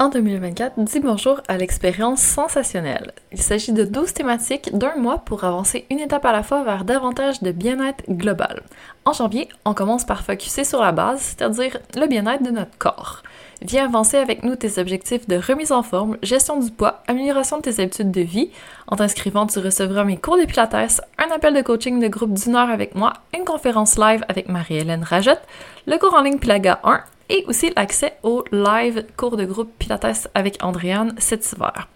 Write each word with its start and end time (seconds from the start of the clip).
En 0.00 0.10
2024, 0.10 0.74
dis 0.78 1.00
bonjour 1.00 1.40
à 1.48 1.58
l'expérience 1.58 2.20
sensationnelle. 2.20 3.10
Il 3.32 3.42
s'agit 3.42 3.72
de 3.72 3.82
12 3.82 4.14
thématiques 4.14 4.70
d'un 4.72 4.94
mois 4.94 5.18
pour 5.18 5.42
avancer 5.42 5.86
une 5.90 5.98
étape 5.98 6.24
à 6.24 6.30
la 6.30 6.44
fois 6.44 6.62
vers 6.62 6.84
davantage 6.84 7.42
de 7.42 7.50
bien-être 7.50 8.04
global. 8.08 8.62
En 9.04 9.12
janvier, 9.12 9.48
on 9.64 9.74
commence 9.74 10.04
par 10.04 10.22
focuser 10.22 10.62
sur 10.62 10.80
la 10.80 10.92
base, 10.92 11.20
c'est-à-dire 11.20 11.78
le 11.96 12.06
bien-être 12.06 12.44
de 12.44 12.50
notre 12.50 12.78
corps. 12.78 13.24
Viens 13.60 13.86
avancer 13.86 14.18
avec 14.18 14.44
nous 14.44 14.54
tes 14.54 14.78
objectifs 14.80 15.26
de 15.26 15.34
remise 15.36 15.72
en 15.72 15.82
forme, 15.82 16.16
gestion 16.22 16.60
du 16.60 16.70
poids, 16.70 17.02
amélioration 17.08 17.56
de 17.56 17.62
tes 17.62 17.82
habitudes 17.82 18.12
de 18.12 18.20
vie. 18.20 18.52
En 18.86 18.94
t'inscrivant, 18.94 19.48
tu 19.48 19.58
recevras 19.58 20.04
mes 20.04 20.16
cours 20.16 20.38
de 20.38 20.44
pilates, 20.44 21.00
un 21.18 21.34
appel 21.34 21.54
de 21.54 21.62
coaching 21.62 21.98
de 21.98 22.06
groupe 22.06 22.34
d'une 22.34 22.54
heure 22.54 22.70
avec 22.70 22.94
moi, 22.94 23.14
une 23.36 23.44
conférence 23.44 23.98
live 23.98 24.24
avec 24.28 24.48
Marie-Hélène 24.48 25.02
Rajotte, 25.02 25.42
le 25.88 25.98
cours 25.98 26.14
en 26.14 26.22
ligne 26.22 26.38
Pilaga 26.38 26.78
1 26.84 27.02
et 27.28 27.44
aussi 27.46 27.70
l'accès 27.76 28.14
au 28.22 28.44
live 28.52 29.04
cours 29.16 29.36
de 29.36 29.44
groupe 29.44 29.70
Pilates 29.78 30.28
avec 30.34 30.58
Andréane 30.62 31.14
cet 31.18 31.52
hiver. 31.52 31.88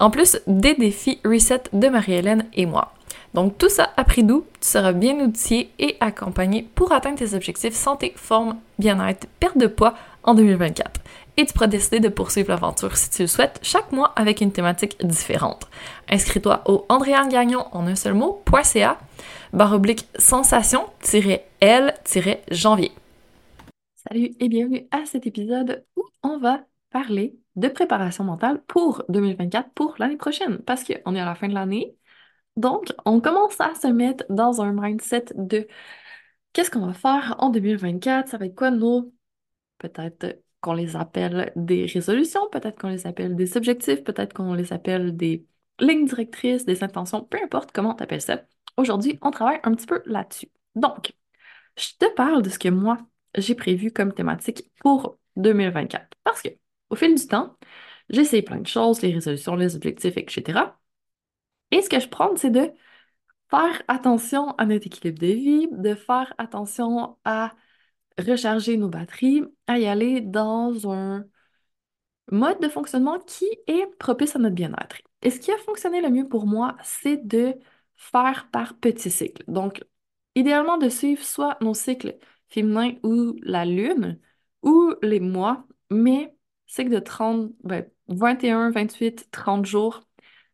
En 0.00 0.10
plus 0.10 0.38
des 0.46 0.74
défis 0.74 1.20
reset 1.24 1.64
de 1.72 1.88
Marie-Hélène 1.88 2.46
et 2.54 2.66
moi. 2.66 2.92
Donc 3.34 3.58
tout 3.58 3.68
ça 3.68 3.90
à 3.96 4.04
prix 4.04 4.22
doux, 4.22 4.46
tu 4.60 4.68
seras 4.68 4.92
bien 4.92 5.18
outillé 5.20 5.72
et 5.78 5.96
accompagné 6.00 6.66
pour 6.74 6.92
atteindre 6.92 7.18
tes 7.18 7.34
objectifs 7.34 7.74
santé, 7.74 8.14
forme, 8.16 8.56
bien-être, 8.78 9.26
perte 9.38 9.58
de 9.58 9.66
poids 9.66 9.92
en 10.22 10.32
2024. 10.34 11.00
Et 11.36 11.44
tu 11.46 11.52
pourras 11.52 11.66
décider 11.66 12.00
de 12.00 12.08
poursuivre 12.08 12.48
l'aventure 12.50 12.96
si 12.96 13.10
tu 13.10 13.20
le 13.22 13.28
souhaites 13.28 13.60
chaque 13.62 13.92
mois 13.92 14.12
avec 14.16 14.40
une 14.40 14.50
thématique 14.50 14.96
différente. 15.04 15.68
Inscris-toi 16.08 16.62
au 16.66 16.86
Andréane 16.88 17.28
Gagnon 17.28 17.66
en 17.72 17.86
un 17.86 17.94
seul 17.94 18.14
mot.ca 18.14 18.96
barre 19.52 19.74
oblique 19.74 20.08
sensation-l-janvier. 20.18 22.92
Salut 24.10 24.30
et 24.40 24.48
bienvenue 24.48 24.86
à 24.90 25.04
cet 25.04 25.26
épisode 25.26 25.84
où 25.96 26.02
on 26.22 26.38
va 26.38 26.64
parler 26.90 27.38
de 27.56 27.68
préparation 27.68 28.24
mentale 28.24 28.62
pour 28.66 29.04
2024, 29.10 29.70
pour 29.74 29.96
l'année 29.98 30.16
prochaine, 30.16 30.58
parce 30.60 30.82
qu'on 30.84 31.14
est 31.14 31.20
à 31.20 31.26
la 31.26 31.34
fin 31.34 31.48
de 31.48 31.52
l'année. 31.54 31.94
Donc, 32.56 32.92
on 33.04 33.20
commence 33.20 33.60
à 33.60 33.74
se 33.74 33.86
mettre 33.88 34.24
dans 34.30 34.62
un 34.62 34.72
mindset 34.72 35.26
de 35.34 35.66
qu'est-ce 36.52 36.70
qu'on 36.70 36.86
va 36.86 36.94
faire 36.94 37.36
en 37.38 37.50
2024, 37.50 38.28
ça 38.28 38.38
va 38.38 38.46
être 38.46 38.54
quoi 38.54 38.70
nos, 38.70 39.12
peut-être 39.78 40.42
qu'on 40.62 40.72
les 40.72 40.96
appelle 40.96 41.52
des 41.56 41.84
résolutions, 41.86 42.48
peut-être 42.50 42.80
qu'on 42.80 42.88
les 42.88 43.06
appelle 43.06 43.36
des 43.36 43.56
objectifs, 43.58 44.04
peut-être 44.04 44.32
qu'on 44.32 44.54
les 44.54 44.72
appelle 44.72 45.16
des 45.16 45.46
lignes 45.80 46.06
directrices, 46.06 46.64
des 46.64 46.82
intentions, 46.82 47.24
peu 47.24 47.38
importe 47.42 47.72
comment 47.72 47.94
tu 47.94 48.04
appelles 48.04 48.22
ça. 48.22 48.42
Aujourd'hui, 48.78 49.18
on 49.22 49.30
travaille 49.30 49.60
un 49.64 49.74
petit 49.74 49.86
peu 49.86 50.02
là-dessus. 50.06 50.50
Donc, 50.76 51.14
je 51.76 51.90
te 51.98 52.06
parle 52.14 52.42
de 52.42 52.48
ce 52.50 52.58
que 52.58 52.68
moi, 52.70 52.98
j'ai 53.40 53.54
prévu 53.54 53.92
comme 53.92 54.12
thématique 54.12 54.70
pour 54.80 55.18
2024. 55.36 56.08
Parce 56.24 56.42
que, 56.42 56.48
au 56.90 56.96
fil 56.96 57.14
du 57.14 57.26
temps, 57.26 57.56
j'essaie 58.10 58.42
plein 58.42 58.60
de 58.60 58.66
choses, 58.66 59.02
les 59.02 59.12
résolutions, 59.12 59.56
les 59.56 59.76
objectifs, 59.76 60.16
etc. 60.16 60.78
Et 61.70 61.82
ce 61.82 61.88
que 61.90 62.00
je 62.00 62.08
prends, 62.08 62.34
c'est 62.36 62.50
de 62.50 62.70
faire 63.50 63.82
attention 63.88 64.52
à 64.52 64.66
notre 64.66 64.86
équilibre 64.86 65.18
de 65.20 65.26
vie, 65.26 65.68
de 65.72 65.94
faire 65.94 66.34
attention 66.38 67.18
à 67.24 67.54
recharger 68.18 68.76
nos 68.76 68.88
batteries, 68.88 69.44
à 69.66 69.78
y 69.78 69.86
aller 69.86 70.20
dans 70.20 70.90
un 70.90 71.24
mode 72.30 72.60
de 72.60 72.68
fonctionnement 72.68 73.18
qui 73.20 73.46
est 73.66 73.86
propice 73.98 74.36
à 74.36 74.38
notre 74.38 74.54
bien-être. 74.54 74.98
Et 75.22 75.30
ce 75.30 75.40
qui 75.40 75.50
a 75.52 75.58
fonctionné 75.58 76.00
le 76.00 76.10
mieux 76.10 76.28
pour 76.28 76.46
moi, 76.46 76.76
c'est 76.82 77.26
de 77.26 77.54
faire 77.96 78.48
par 78.50 78.76
petits 78.78 79.10
cycles. 79.10 79.44
Donc, 79.48 79.82
idéalement, 80.34 80.78
de 80.78 80.88
suivre 80.88 81.24
soit 81.24 81.58
nos 81.60 81.74
cycles 81.74 82.16
féminin 82.48 82.94
ou 83.02 83.36
la 83.42 83.64
lune 83.64 84.18
ou 84.62 84.94
les 85.02 85.20
mois, 85.20 85.66
mais 85.90 86.34
c'est 86.66 86.84
que 86.84 86.90
de 86.90 86.98
30, 86.98 87.52
ben, 87.64 87.86
21, 88.08 88.70
28, 88.70 89.30
30 89.30 89.66
jours, 89.66 90.02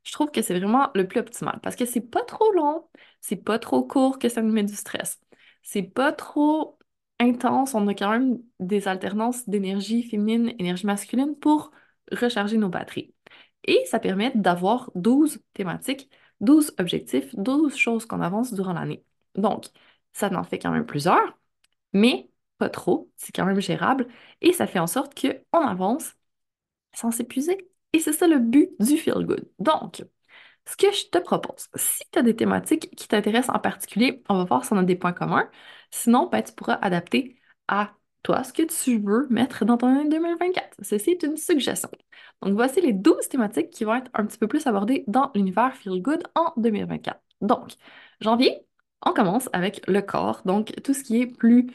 je 0.05 0.13
trouve 0.13 0.31
que 0.31 0.43
c'est 0.43 0.59
vraiment 0.59 0.91
le 0.95 1.07
plus 1.09 1.21
optimal 1.21 1.61
parce 1.63 1.77
que 1.77 1.87
c'est 1.87 2.01
pas 2.01 2.23
trop 2.25 2.53
long, 2.53 2.89
c'est 3.21 3.37
pas 3.37 3.59
trop 3.59 3.83
court 3.85 4.19
que 4.19 4.29
ça 4.29 4.43
nous 4.43 4.53
met 4.53 4.65
du 4.65 4.75
stress. 4.75 5.21
C'est 5.63 5.83
pas 5.83 6.13
trop 6.13 6.79
intense, 7.21 7.75
on 7.75 7.87
a 7.89 7.95
quand 7.95 8.11
même 8.11 8.39
des 8.61 8.89
alternances 8.89 9.49
d'énergie 9.49 10.03
féminine, 10.03 10.55
énergie 10.59 10.87
masculine 10.87 11.37
pour 11.37 11.71
recharger 12.13 12.59
nos 12.59 12.69
batteries. 12.69 13.15
Et 13.67 13.85
ça 13.87 13.99
permet 13.99 14.33
d'avoir 14.35 14.91
12 14.95 15.41
thématiques, 15.55 16.11
12 16.41 16.75
objectifs, 16.79 17.35
12 17.35 17.77
choses 17.77 18.07
qu'on 18.07 18.21
avance 18.21 18.53
durant 18.53 18.73
l'année. 18.75 19.05
Donc, 19.37 19.67
ça 20.13 20.29
en 20.35 20.45
fait 20.45 20.59
quand 20.59 20.71
même 20.71 20.87
plusieurs, 20.87 21.39
mais 21.95 22.31
pas 22.59 22.69
trop, 22.71 23.11
c'est 23.17 23.35
quand 23.35 23.47
même 23.47 23.61
gérable, 23.61 24.09
et 24.41 24.53
ça 24.53 24.67
fait 24.67 24.79
en 24.79 24.87
sorte 24.87 25.15
qu'on 25.21 25.61
avance 25.67 26.15
sans 26.95 27.11
s'épuiser. 27.11 27.59
Et 27.93 28.01
c'est 28.01 28.13
ça 28.13 28.27
le 28.27 28.39
but 28.39 28.71
du 28.81 28.97
Feel 28.99 29.25
Good. 29.27 29.49
Donc, 29.59 30.05
ce 30.67 30.77
que 30.77 30.93
je 30.93 31.07
te 31.11 31.19
propose, 31.19 31.69
si 31.77 32.03
tu 32.13 32.19
as 32.19 32.23
des 32.23 32.37
thématiques 32.37 32.91
qui 32.97 33.09
t'intéressent 33.09 33.55
en 33.55 33.59
particulier, 33.61 34.23
on 34.29 34.39
va 34.39 34.45
voir 34.45 34.65
si 34.65 34.73
on 34.73 34.79
a 34.79 34.83
des 34.85 34.97
points 34.97 35.13
communs. 35.13 35.51
Sinon, 35.91 36.29
ben, 36.29 36.43
tu 36.43 36.53
pourras 36.55 36.75
adapter 36.75 37.41
à 37.69 37.95
toi 38.23 38.43
ce 38.45 38.53
que 38.53 38.63
tu 38.63 38.99
veux 38.99 39.27
mettre 39.31 39.65
dans 39.65 39.77
ton 39.77 39.89
année 39.89 40.09
2024. 40.09 40.77
Ceci 40.83 41.11
est 41.11 41.23
une 41.23 41.37
suggestion. 41.37 41.91
Donc, 42.43 42.55
voici 42.55 42.81
les 42.81 42.93
12 42.93 43.29
thématiques 43.29 43.71
qui 43.71 43.85
vont 43.85 43.95
être 43.95 44.11
un 44.15 44.27
petit 44.27 44.39
peu 44.39 44.49
plus 44.49 44.67
abordées 44.67 45.05
dans 45.07 45.31
l'univers 45.35 45.75
Feel 45.77 46.01
Good 46.03 46.25
en 46.35 46.53
2024. 46.57 47.21
Donc, 47.41 47.73
janvier, 48.21 48.67
on 49.05 49.13
commence 49.13 49.49
avec 49.53 49.87
le 49.89 50.03
corps, 50.03 50.43
donc 50.45 50.75
tout 50.83 50.95
ce 50.95 51.03
qui 51.05 51.21
est 51.21 51.27
plus 51.27 51.69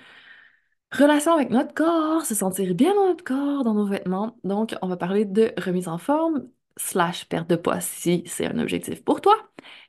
relation 0.92 1.34
avec 1.34 1.50
notre 1.50 1.74
corps, 1.74 2.26
se 2.26 2.36
sentir 2.36 2.74
bien 2.76 2.94
dans 2.96 3.08
notre 3.08 3.24
corps, 3.24 3.64
dans 3.64 3.74
nos 3.74 3.86
vêtements. 3.86 4.38
Donc, 4.44 4.76
on 4.82 4.88
va 4.88 4.98
parler 4.98 5.26
de 5.26 5.54
remise 5.58 5.88
en 5.88 5.98
forme, 5.98 6.50
slash 6.78 7.26
perte 7.28 7.50
de 7.50 7.56
poids 7.56 7.82
si 7.82 8.24
c'est 8.26 8.48
un 8.48 8.60
objectif 8.60 9.04
pour 9.04 9.22
toi. 9.22 9.36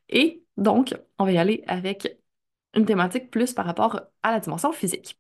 Et 0.09 0.45
donc, 0.57 0.95
on 1.19 1.25
va 1.25 1.33
y 1.33 1.39
aller 1.39 1.65
avec 1.67 2.19
une 2.75 2.85
thématique 2.87 3.31
plus 3.31 3.53
par 3.55 3.67
rapport 3.67 4.01
à 4.23 4.33
la 4.33 4.41
dimension 4.41 4.73
physique. 4.73 5.19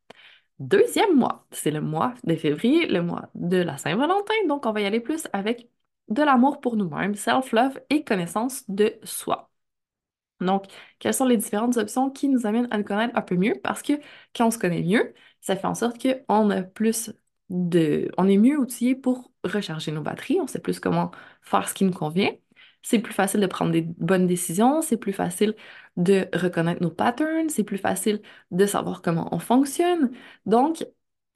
Deuxième 0.58 1.16
mois, 1.16 1.46
c'est 1.52 1.70
le 1.70 1.80
mois 1.80 2.14
de 2.24 2.36
février, 2.36 2.86
le 2.86 3.02
mois 3.02 3.30
de 3.34 3.56
la 3.58 3.78
Saint-Valentin, 3.78 4.34
donc 4.48 4.66
on 4.66 4.72
va 4.72 4.82
y 4.82 4.86
aller 4.86 5.00
plus 5.00 5.26
avec 5.32 5.70
de 6.08 6.22
l'amour 6.22 6.60
pour 6.60 6.76
nous-mêmes, 6.76 7.14
self-love 7.14 7.80
et 7.90 8.04
connaissance 8.04 8.68
de 8.68 8.94
soi. 9.04 9.49
Donc, 10.40 10.64
quelles 10.98 11.14
sont 11.14 11.26
les 11.26 11.36
différentes 11.36 11.76
options 11.76 12.10
qui 12.10 12.28
nous 12.28 12.46
amènent 12.46 12.68
à 12.70 12.78
nous 12.78 12.84
connaître 12.84 13.16
un 13.16 13.22
peu 13.22 13.36
mieux? 13.36 13.54
Parce 13.62 13.82
que 13.82 13.94
quand 14.34 14.46
on 14.46 14.50
se 14.50 14.58
connaît 14.58 14.82
mieux, 14.82 15.14
ça 15.40 15.56
fait 15.56 15.66
en 15.66 15.74
sorte 15.74 15.96
qu'on 16.02 16.50
a 16.50 16.62
plus 16.62 17.12
de... 17.50 18.10
On 18.18 18.28
est 18.28 18.36
mieux 18.38 18.58
outillé 18.58 18.94
pour 18.94 19.32
recharger 19.44 19.92
nos 19.92 20.02
batteries, 20.02 20.38
on 20.40 20.46
sait 20.46 20.58
plus 20.60 20.80
comment 20.80 21.10
faire 21.42 21.68
ce 21.68 21.74
qui 21.74 21.84
nous 21.84 21.92
convient. 21.92 22.30
C'est 22.82 22.98
plus 23.00 23.12
facile 23.12 23.40
de 23.40 23.46
prendre 23.46 23.72
des 23.72 23.82
bonnes 23.82 24.26
décisions, 24.26 24.80
c'est 24.82 24.96
plus 24.96 25.12
facile 25.12 25.54
de 25.96 26.28
reconnaître 26.34 26.82
nos 26.82 26.90
patterns, 26.90 27.48
c'est 27.50 27.64
plus 27.64 27.78
facile 27.78 28.22
de 28.50 28.66
savoir 28.66 29.02
comment 29.02 29.28
on 29.34 29.38
fonctionne. 29.38 30.10
Donc, 30.46 30.84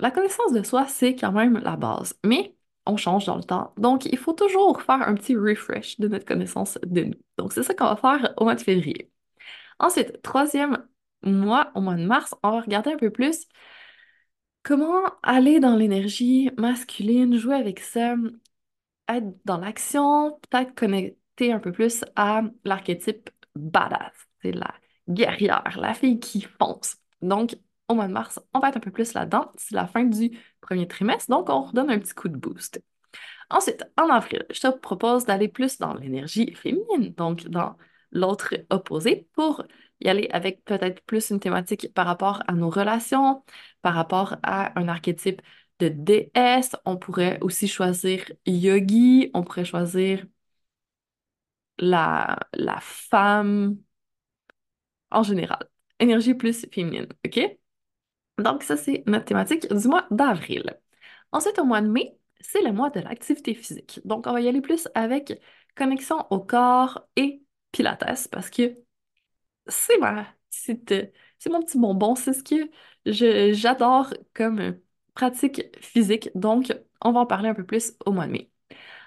la 0.00 0.10
connaissance 0.10 0.52
de 0.52 0.62
soi, 0.62 0.86
c'est 0.88 1.14
quand 1.14 1.32
même 1.32 1.58
la 1.58 1.76
base. 1.76 2.14
Mais 2.24 2.53
on 2.86 2.96
change 2.96 3.26
dans 3.26 3.36
le 3.36 3.44
temps. 3.44 3.72
Donc, 3.78 4.06
il 4.06 4.18
faut 4.18 4.32
toujours 4.32 4.82
faire 4.82 5.02
un 5.02 5.14
petit 5.14 5.36
refresh 5.36 5.98
de 6.00 6.08
notre 6.08 6.24
connaissance 6.24 6.78
de 6.84 7.04
nous. 7.04 7.14
Donc, 7.38 7.52
c'est 7.52 7.62
ça 7.62 7.74
qu'on 7.74 7.86
va 7.86 7.96
faire 7.96 8.34
au 8.36 8.44
mois 8.44 8.54
de 8.54 8.60
février. 8.60 9.10
Ensuite, 9.78 10.22
troisième 10.22 10.86
mois, 11.22 11.70
au 11.74 11.80
mois 11.80 11.96
de 11.96 12.04
mars, 12.06 12.34
on 12.42 12.50
va 12.50 12.60
regarder 12.60 12.92
un 12.92 12.96
peu 12.96 13.10
plus 13.10 13.46
comment 14.62 15.04
aller 15.22 15.60
dans 15.60 15.76
l'énergie 15.76 16.50
masculine, 16.58 17.36
jouer 17.36 17.56
avec 17.56 17.80
ça, 17.80 18.16
être 19.08 19.26
dans 19.44 19.58
l'action, 19.58 20.38
peut-être 20.50 20.74
connecter 20.74 21.52
un 21.52 21.60
peu 21.60 21.72
plus 21.72 22.04
à 22.16 22.42
l'archétype 22.64 23.30
badass. 23.54 24.12
C'est 24.42 24.52
la 24.52 24.74
guerrière, 25.08 25.76
la 25.78 25.94
fille 25.94 26.18
qui 26.20 26.42
fonce. 26.42 26.96
Donc, 27.22 27.56
au 27.88 27.94
mois 27.94 28.08
de 28.08 28.12
mars, 28.12 28.40
on 28.54 28.60
va 28.60 28.68
être 28.70 28.76
un 28.78 28.80
peu 28.80 28.90
plus 28.90 29.14
là-dedans. 29.14 29.52
C'est 29.56 29.74
la 29.74 29.86
fin 29.86 30.04
du 30.04 30.38
premier 30.60 30.88
trimestre, 30.88 31.30
donc 31.30 31.48
on 31.50 31.62
redonne 31.62 31.90
un 31.90 31.98
petit 31.98 32.14
coup 32.14 32.28
de 32.28 32.36
boost. 32.36 32.82
Ensuite, 33.50 33.84
en 33.96 34.08
avril, 34.10 34.44
je 34.50 34.60
te 34.60 34.68
propose 34.78 35.26
d'aller 35.26 35.48
plus 35.48 35.78
dans 35.78 35.94
l'énergie 35.94 36.54
féminine, 36.54 37.12
donc 37.14 37.46
dans 37.48 37.76
l'autre 38.12 38.54
opposé, 38.70 39.28
pour 39.34 39.64
y 40.00 40.08
aller 40.08 40.28
avec 40.32 40.64
peut-être 40.64 41.02
plus 41.04 41.30
une 41.30 41.40
thématique 41.40 41.92
par 41.94 42.06
rapport 42.06 42.42
à 42.48 42.52
nos 42.54 42.70
relations, 42.70 43.44
par 43.82 43.94
rapport 43.94 44.36
à 44.42 44.78
un 44.78 44.88
archétype 44.88 45.42
de 45.80 45.88
déesse. 45.88 46.76
On 46.84 46.96
pourrait 46.96 47.38
aussi 47.42 47.68
choisir 47.68 48.24
yogi, 48.46 49.30
on 49.34 49.42
pourrait 49.42 49.64
choisir 49.64 50.24
la, 51.78 52.38
femme 52.80 53.78
en 55.10 55.22
général. 55.22 55.68
Énergie 55.98 56.34
plus 56.34 56.66
féminine, 56.72 57.08
OK? 57.26 57.40
Donc, 58.38 58.62
ça, 58.62 58.76
c'est 58.76 59.04
notre 59.06 59.24
thématique 59.26 59.72
du 59.72 59.88
mois 59.88 60.06
d'avril. 60.10 60.78
Ensuite, 61.32 61.58
au 61.58 61.64
mois 61.64 61.80
de 61.82 61.88
mai, 61.88 62.18
c'est 62.40 62.62
le 62.62 62.72
mois 62.72 62.90
de 62.90 63.00
l'activité 63.00 63.54
physique. 63.54 64.00
Donc, 64.04 64.26
on 64.26 64.32
va 64.32 64.40
y 64.40 64.48
aller 64.48 64.60
plus 64.60 64.88
avec 64.94 65.40
connexion 65.76 66.26
au 66.30 66.40
corps 66.40 67.06
et 67.16 67.42
pilates 67.72 68.28
parce 68.30 68.50
que 68.50 68.76
c'est 69.68 69.98
ma 69.98 70.26
c'est 70.50 71.50
mon 71.50 71.62
petit 71.62 71.78
bonbon, 71.78 72.14
c'est 72.14 72.32
ce 72.32 72.42
que 72.44 72.70
j'adore 73.54 74.12
comme 74.34 74.78
pratique 75.14 75.62
physique. 75.80 76.30
Donc, 76.34 76.72
on 77.02 77.12
va 77.12 77.20
en 77.20 77.26
parler 77.26 77.48
un 77.48 77.54
peu 77.54 77.64
plus 77.66 77.94
au 78.06 78.12
mois 78.12 78.26
de 78.26 78.32
mai. 78.32 78.50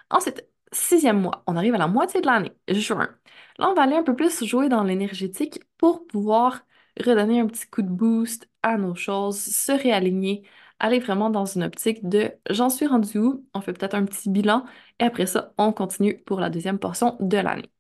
Ensuite, 0.10 0.48
sixième 0.72 1.22
mois, 1.22 1.44
on 1.48 1.56
arrive 1.58 1.76
à 1.76 1.78
la 1.78 1.88
moitié 1.88 2.22
de 2.22 2.26
l'année, 2.28 2.54
juin. 2.70 3.10
Là, 3.58 3.70
on 3.70 3.74
va 3.74 3.84
aller 3.84 3.96
un 3.96 4.04
peu 4.04 4.16
plus 4.16 4.44
jouer 4.46 4.70
dans 4.70 4.84
l'énergétique 4.84 5.60
pour 5.78 6.08
pouvoir 6.08 6.62
redonner 7.00 7.40
un 7.40 7.48
petit 7.48 7.68
coup 7.70 7.82
de 7.82 7.90
boost 7.90 8.50
nos 8.78 8.96
choses, 8.96 9.40
se 9.40 9.72
réaligner, 9.72 10.44
aller 10.80 11.00
vraiment 11.00 11.30
dans 11.30 11.46
une 11.46 11.64
optique 11.64 12.08
de 12.08 12.32
j'en 12.50 12.70
suis 12.70 12.88
rendu 12.88 13.18
où, 13.20 13.46
on 13.54 13.62
fait 13.62 13.74
peut-être 13.74 13.96
un 13.96 14.06
petit 14.06 14.30
bilan 14.30 14.66
et 15.00 15.04
après 15.06 15.26
ça, 15.28 15.54
on 15.58 15.72
continue 15.74 16.20
pour 16.24 16.40
la 16.40 16.50
deuxième 16.50 16.80
portion 16.80 17.16
de 17.20 17.38
l'année. 17.38 17.72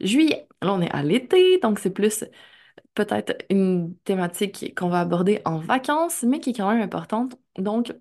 Juillet, 0.00 0.48
là 0.62 0.74
on 0.74 0.80
est 0.82 0.90
à 0.92 1.02
l'été, 1.02 1.58
donc 1.60 1.78
c'est 1.78 1.90
plus 1.90 2.24
peut-être 2.94 3.34
une 3.50 3.96
thématique 4.04 4.74
qu'on 4.78 4.88
va 4.88 5.00
aborder 5.00 5.42
en 5.44 5.58
vacances, 5.58 6.22
mais 6.24 6.40
qui 6.40 6.50
est 6.50 6.54
quand 6.54 6.70
même 6.70 6.82
importante. 6.82 7.36
Donc, 7.58 7.92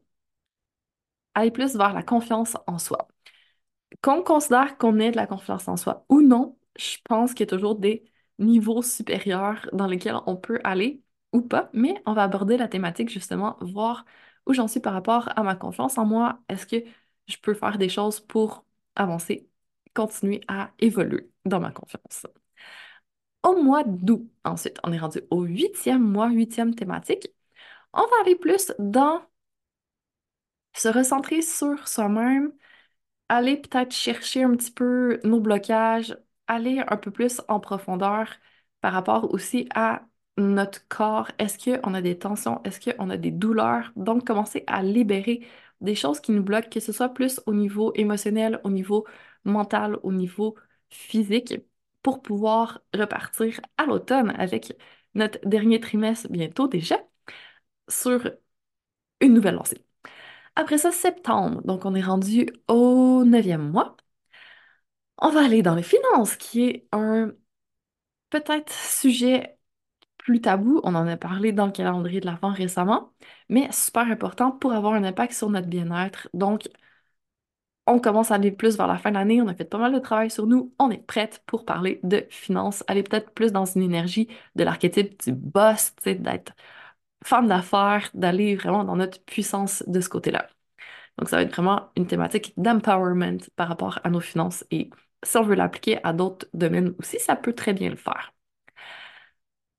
aller 1.34 1.52
plus 1.52 1.76
vers 1.76 1.94
la 1.94 2.04
confiance 2.04 2.56
en 2.68 2.78
soi. 2.78 3.08
Qu'on 4.02 4.24
considère 4.24 4.78
qu'on 4.78 5.00
ait 5.00 5.12
de 5.12 5.18
la 5.18 5.28
confiance 5.28 5.68
en 5.68 5.78
soi 5.78 6.06
ou 6.10 6.22
non, 6.22 6.58
je 6.78 6.98
pense 7.04 7.34
qu'il 7.34 7.42
y 7.42 7.50
a 7.50 7.58
toujours 7.58 7.76
des 7.76 8.06
niveaux 8.40 8.82
supérieurs 8.82 9.70
dans 9.74 9.88
lesquels 9.88 10.18
on 10.28 10.36
peut 10.38 10.60
aller 10.64 11.02
ou 11.34 11.42
pas, 11.42 11.70
mais 11.74 12.02
on 12.06 12.14
va 12.14 12.24
aborder 12.24 12.58
la 12.58 12.68
thématique 12.68 13.10
justement, 13.10 13.58
voir 13.62 14.06
où 14.46 14.54
j'en 14.54 14.68
suis 14.68 14.80
par 14.80 14.94
rapport 14.94 15.30
à 15.38 15.44
ma 15.44 15.56
confiance 15.56 15.98
en 15.98 16.06
moi. 16.06 16.40
Est-ce 16.50 16.66
que 16.66 16.78
je 17.28 17.38
peux 17.38 17.54
faire 17.54 17.78
des 17.78 17.90
choses 17.90 18.20
pour 18.20 18.66
avancer, 18.96 19.50
continuer 19.94 20.42
à 20.48 20.72
évoluer 20.80 21.32
dans 21.46 21.60
ma 21.60 21.72
confiance? 21.72 22.26
Au 23.44 23.62
mois 23.62 23.84
d'août, 23.84 24.28
ensuite, 24.44 24.80
on 24.84 24.92
est 24.94 24.98
rendu 25.00 25.22
au 25.32 25.44
huitième 25.44 26.02
mois, 26.04 26.30
huitième 26.30 26.74
thématique. 26.76 27.28
On 27.94 28.02
va 28.02 28.08
aller 28.24 28.36
plus 28.38 28.74
dans 28.80 29.22
se 30.74 30.88
recentrer 30.90 31.42
sur 31.42 31.88
soi-même, 31.88 32.52
aller 33.30 33.58
peut-être 33.58 33.94
chercher 33.94 34.44
un 34.44 34.56
petit 34.56 34.72
peu 34.72 35.20
nos 35.26 35.42
blocages, 35.42 36.18
aller 36.48 36.84
un 36.88 36.98
peu 36.98 37.12
plus 37.12 37.42
en 37.50 37.60
profondeur 37.62 38.30
par 38.82 38.94
rapport 38.94 39.34
aussi 39.34 39.68
à 39.76 40.04
notre 40.38 40.88
corps? 40.88 41.30
Est-ce 41.40 41.58
qu'on 41.58 41.94
a 41.94 42.02
des 42.02 42.18
tensions? 42.18 42.62
Est-ce 42.64 42.80
qu'on 42.80 43.10
a 43.10 43.18
des 43.18 43.32
douleurs? 43.32 43.92
Donc, 43.96 44.26
commencer 44.26 44.64
à 44.68 44.84
libérer 44.84 45.46
des 45.82 45.96
choses 45.96 46.20
qui 46.20 46.32
nous 46.32 46.44
bloquent, 46.44 46.70
que 46.70 46.80
ce 46.80 46.92
soit 46.92 47.10
plus 47.10 47.42
au 47.46 47.54
niveau 47.54 47.94
émotionnel, 47.96 48.62
au 48.64 48.70
niveau 48.70 49.06
mental, 49.44 49.98
au 50.04 50.12
niveau 50.12 50.56
physique, 50.90 51.56
pour 52.04 52.22
pouvoir 52.22 52.82
repartir 52.94 53.60
à 53.78 53.86
l'automne 53.86 54.32
avec 54.38 54.74
notre 55.16 55.40
dernier 55.48 55.80
trimestre 55.80 56.30
bientôt 56.32 56.68
déjà 56.68 56.98
sur 57.90 58.32
une 59.22 59.34
nouvelle 59.34 59.56
lancée. 59.56 59.86
Après 60.56 60.78
ça, 60.78 60.92
septembre, 60.92 61.62
donc 61.64 61.86
on 61.86 61.96
est 61.96 62.02
rendu 62.02 62.48
au 62.68 63.24
neuvième 63.26 63.72
mois. 63.72 63.98
On 65.18 65.30
va 65.30 65.46
aller 65.46 65.62
dans 65.62 65.76
les 65.76 65.84
finances, 65.84 66.36
qui 66.36 66.64
est 66.66 66.88
un 66.92 67.32
peut-être 68.30 68.74
sujet 68.74 69.60
plus 70.24 70.42
tabou. 70.42 70.82
On 70.84 70.96
en 70.96 71.08
a 71.08 71.18
parlé 71.18 71.52
dans 71.54 71.66
le 71.68 71.72
calendrier 71.72 72.20
de 72.22 72.26
l'Avent 72.26 72.52
récemment, 72.54 73.14
mais 73.50 73.72
super 73.72 74.04
important 74.08 74.52
pour 74.52 74.74
avoir 74.74 74.94
un 74.94 75.04
impact 75.04 75.34
sur 75.34 75.50
notre 75.50 75.68
bien-être. 75.68 76.30
Donc, 76.34 76.68
on 77.88 78.00
commence 78.00 78.32
à 78.32 78.36
aller 78.36 78.52
plus 78.52 78.78
vers 78.78 78.88
la 78.88 78.98
fin 78.98 79.10
de 79.10 79.16
l'année, 79.16 79.42
on 79.42 79.48
a 79.48 79.56
fait 79.56 79.66
pas 79.66 79.78
mal 79.78 79.94
de 79.94 80.00
travail 80.00 80.30
sur 80.32 80.46
nous, 80.48 80.74
on 80.80 80.90
est 80.92 80.98
prête 81.06 81.44
pour 81.48 81.66
parler 81.66 82.00
de 82.04 82.26
finances, 82.30 82.84
aller 82.88 83.04
peut-être 83.04 83.32
plus 83.32 83.52
dans 83.52 83.66
une 83.66 83.82
énergie 83.84 84.28
de 84.56 84.64
l'archétype 84.64 85.22
du 85.24 85.34
boss, 85.34 85.94
d'être 86.06 86.54
femme 87.24 87.48
d'affaires, 87.48 88.10
d'aller 88.14 88.56
vraiment 88.56 88.84
dans 88.84 88.96
notre 88.96 89.24
puissance 89.24 89.84
de 89.88 90.02
ce 90.02 90.10
côté-là. 90.10 90.48
Donc, 91.18 91.30
ça 91.30 91.38
va 91.38 91.44
être 91.44 91.54
vraiment 91.56 91.92
une 91.98 92.08
thématique 92.08 92.54
d'empowerment 92.58 93.40
par 93.56 93.68
rapport 93.70 94.00
à 94.04 94.10
nos 94.12 94.22
finances 94.22 94.66
et 94.72 94.90
si 95.24 95.38
on 95.38 95.44
veut 95.44 95.56
l'appliquer 95.56 96.04
à 96.06 96.14
d'autres 96.14 96.48
domaines 96.54 96.96
aussi, 97.00 97.20
ça 97.20 97.36
peut 97.38 97.54
très 97.54 97.74
bien 97.74 97.90
le 97.90 97.98
faire. 97.98 98.34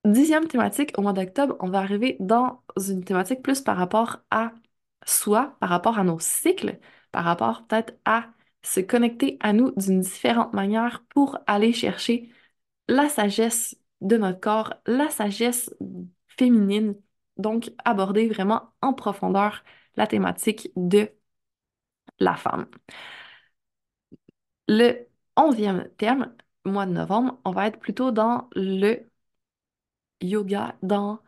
Dixième 0.05 0.49
thématique, 0.49 0.93
au 0.99 1.03
mois 1.03 1.13
d'octobre, 1.13 1.57
on 1.61 1.71
va 1.71 1.79
arriver 1.79 2.17
dans 2.19 2.63
une 2.77 3.05
thématique 3.05 3.41
plus 3.43 3.61
par 3.61 3.77
rapport 3.77 4.19
à 4.31 4.53
soi, 5.07 5.57
par 5.61 5.69
rapport 5.71 5.99
à 5.99 6.03
nos 6.05 6.19
cycles, 6.19 6.81
par 7.13 7.25
rapport 7.25 7.67
peut-être 7.67 7.95
à 8.05 8.27
se 8.65 8.81
connecter 8.81 9.37
à 9.41 9.53
nous 9.53 9.71
d'une 9.77 10.01
différente 10.01 10.55
manière 10.55 11.05
pour 11.11 11.39
aller 11.47 11.73
chercher 11.73 12.33
la 12.89 13.09
sagesse 13.09 13.77
de 14.01 14.17
notre 14.17 14.41
corps, 14.41 14.75
la 14.87 15.11
sagesse 15.11 15.71
féminine, 16.29 16.97
donc 17.39 17.71
aborder 17.85 18.29
vraiment 18.29 18.73
en 18.83 18.95
profondeur 18.95 19.65
la 19.97 20.07
thématique 20.09 20.71
de 20.77 21.11
la 22.19 22.37
femme. 22.37 22.67
Le 24.69 25.07
onzième 25.37 25.89
thème, 25.99 26.35
mois 26.65 26.87
de 26.87 26.93
novembre, 26.93 27.39
on 27.45 27.53
va 27.53 27.67
être 27.69 27.79
plutôt 27.79 28.11
dans 28.13 28.49
le 28.55 29.09
yoga, 30.23 30.77
dans 30.83 31.21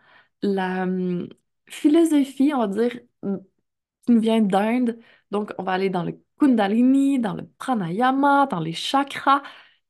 la 0.42 0.84
hum, 0.84 1.28
philosophie, 1.66 2.52
on 2.54 2.60
va 2.60 2.68
dire, 2.68 3.00
qui 4.06 4.12
nous 4.12 4.20
vient 4.20 4.40
d'Inde. 4.40 4.98
Donc, 5.30 5.52
on 5.58 5.62
va 5.62 5.72
aller 5.72 5.90
dans 5.90 6.02
le 6.04 6.20
Kundalini, 6.38 7.18
dans 7.18 7.34
le 7.34 7.46
pranayama, 7.58 8.46
dans 8.50 8.60
les 8.60 8.72
chakras 8.72 9.42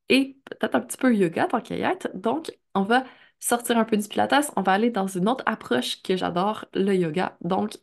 et 0.08 0.38
peut-être 0.46 0.74
un 0.76 0.80
petit 0.80 0.96
peu 0.98 1.14
yoga 1.14 1.46
tant 1.46 1.60
qu'il 1.60 1.78
y. 1.78 1.86
Donc, 2.14 2.56
on 2.74 2.82
va 2.82 3.04
sortir 3.40 3.78
un 3.78 3.84
peu 3.84 3.96
du 3.96 4.08
pilates, 4.08 4.52
on 4.56 4.62
va 4.62 4.72
aller 4.72 4.90
dans 4.90 5.06
une 5.06 5.28
autre 5.28 5.44
approche 5.46 6.02
que 6.02 6.16
j'adore, 6.16 6.66
le 6.74 6.94
yoga. 6.94 7.36
Donc, 7.42 7.74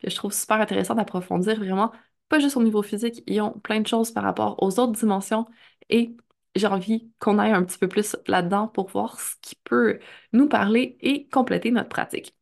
que 0.00 0.10
je 0.10 0.16
trouve 0.16 0.32
super 0.32 0.60
intéressant 0.60 0.94
d'approfondir 0.94 1.58
vraiment, 1.58 1.92
pas 2.28 2.38
juste 2.38 2.56
au 2.56 2.62
niveau 2.62 2.82
physique, 2.82 3.22
ils 3.26 3.40
ont 3.40 3.52
plein 3.60 3.80
de 3.80 3.86
choses 3.86 4.10
par 4.12 4.24
rapport 4.24 4.62
aux 4.62 4.78
autres 4.80 4.92
dimensions 4.92 5.46
et 5.90 6.16
j'ai 6.54 6.66
envie 6.66 7.10
qu'on 7.18 7.38
aille 7.38 7.52
un 7.52 7.64
petit 7.64 7.78
peu 7.78 7.88
plus 7.88 8.16
là-dedans 8.26 8.68
pour 8.68 8.88
voir 8.90 9.20
ce 9.20 9.36
qui 9.42 9.56
peut 9.64 9.98
nous 10.32 10.48
parler 10.48 10.96
et 11.00 11.28
compléter 11.28 11.70
notre 11.70 11.88
pratique. 11.88 12.36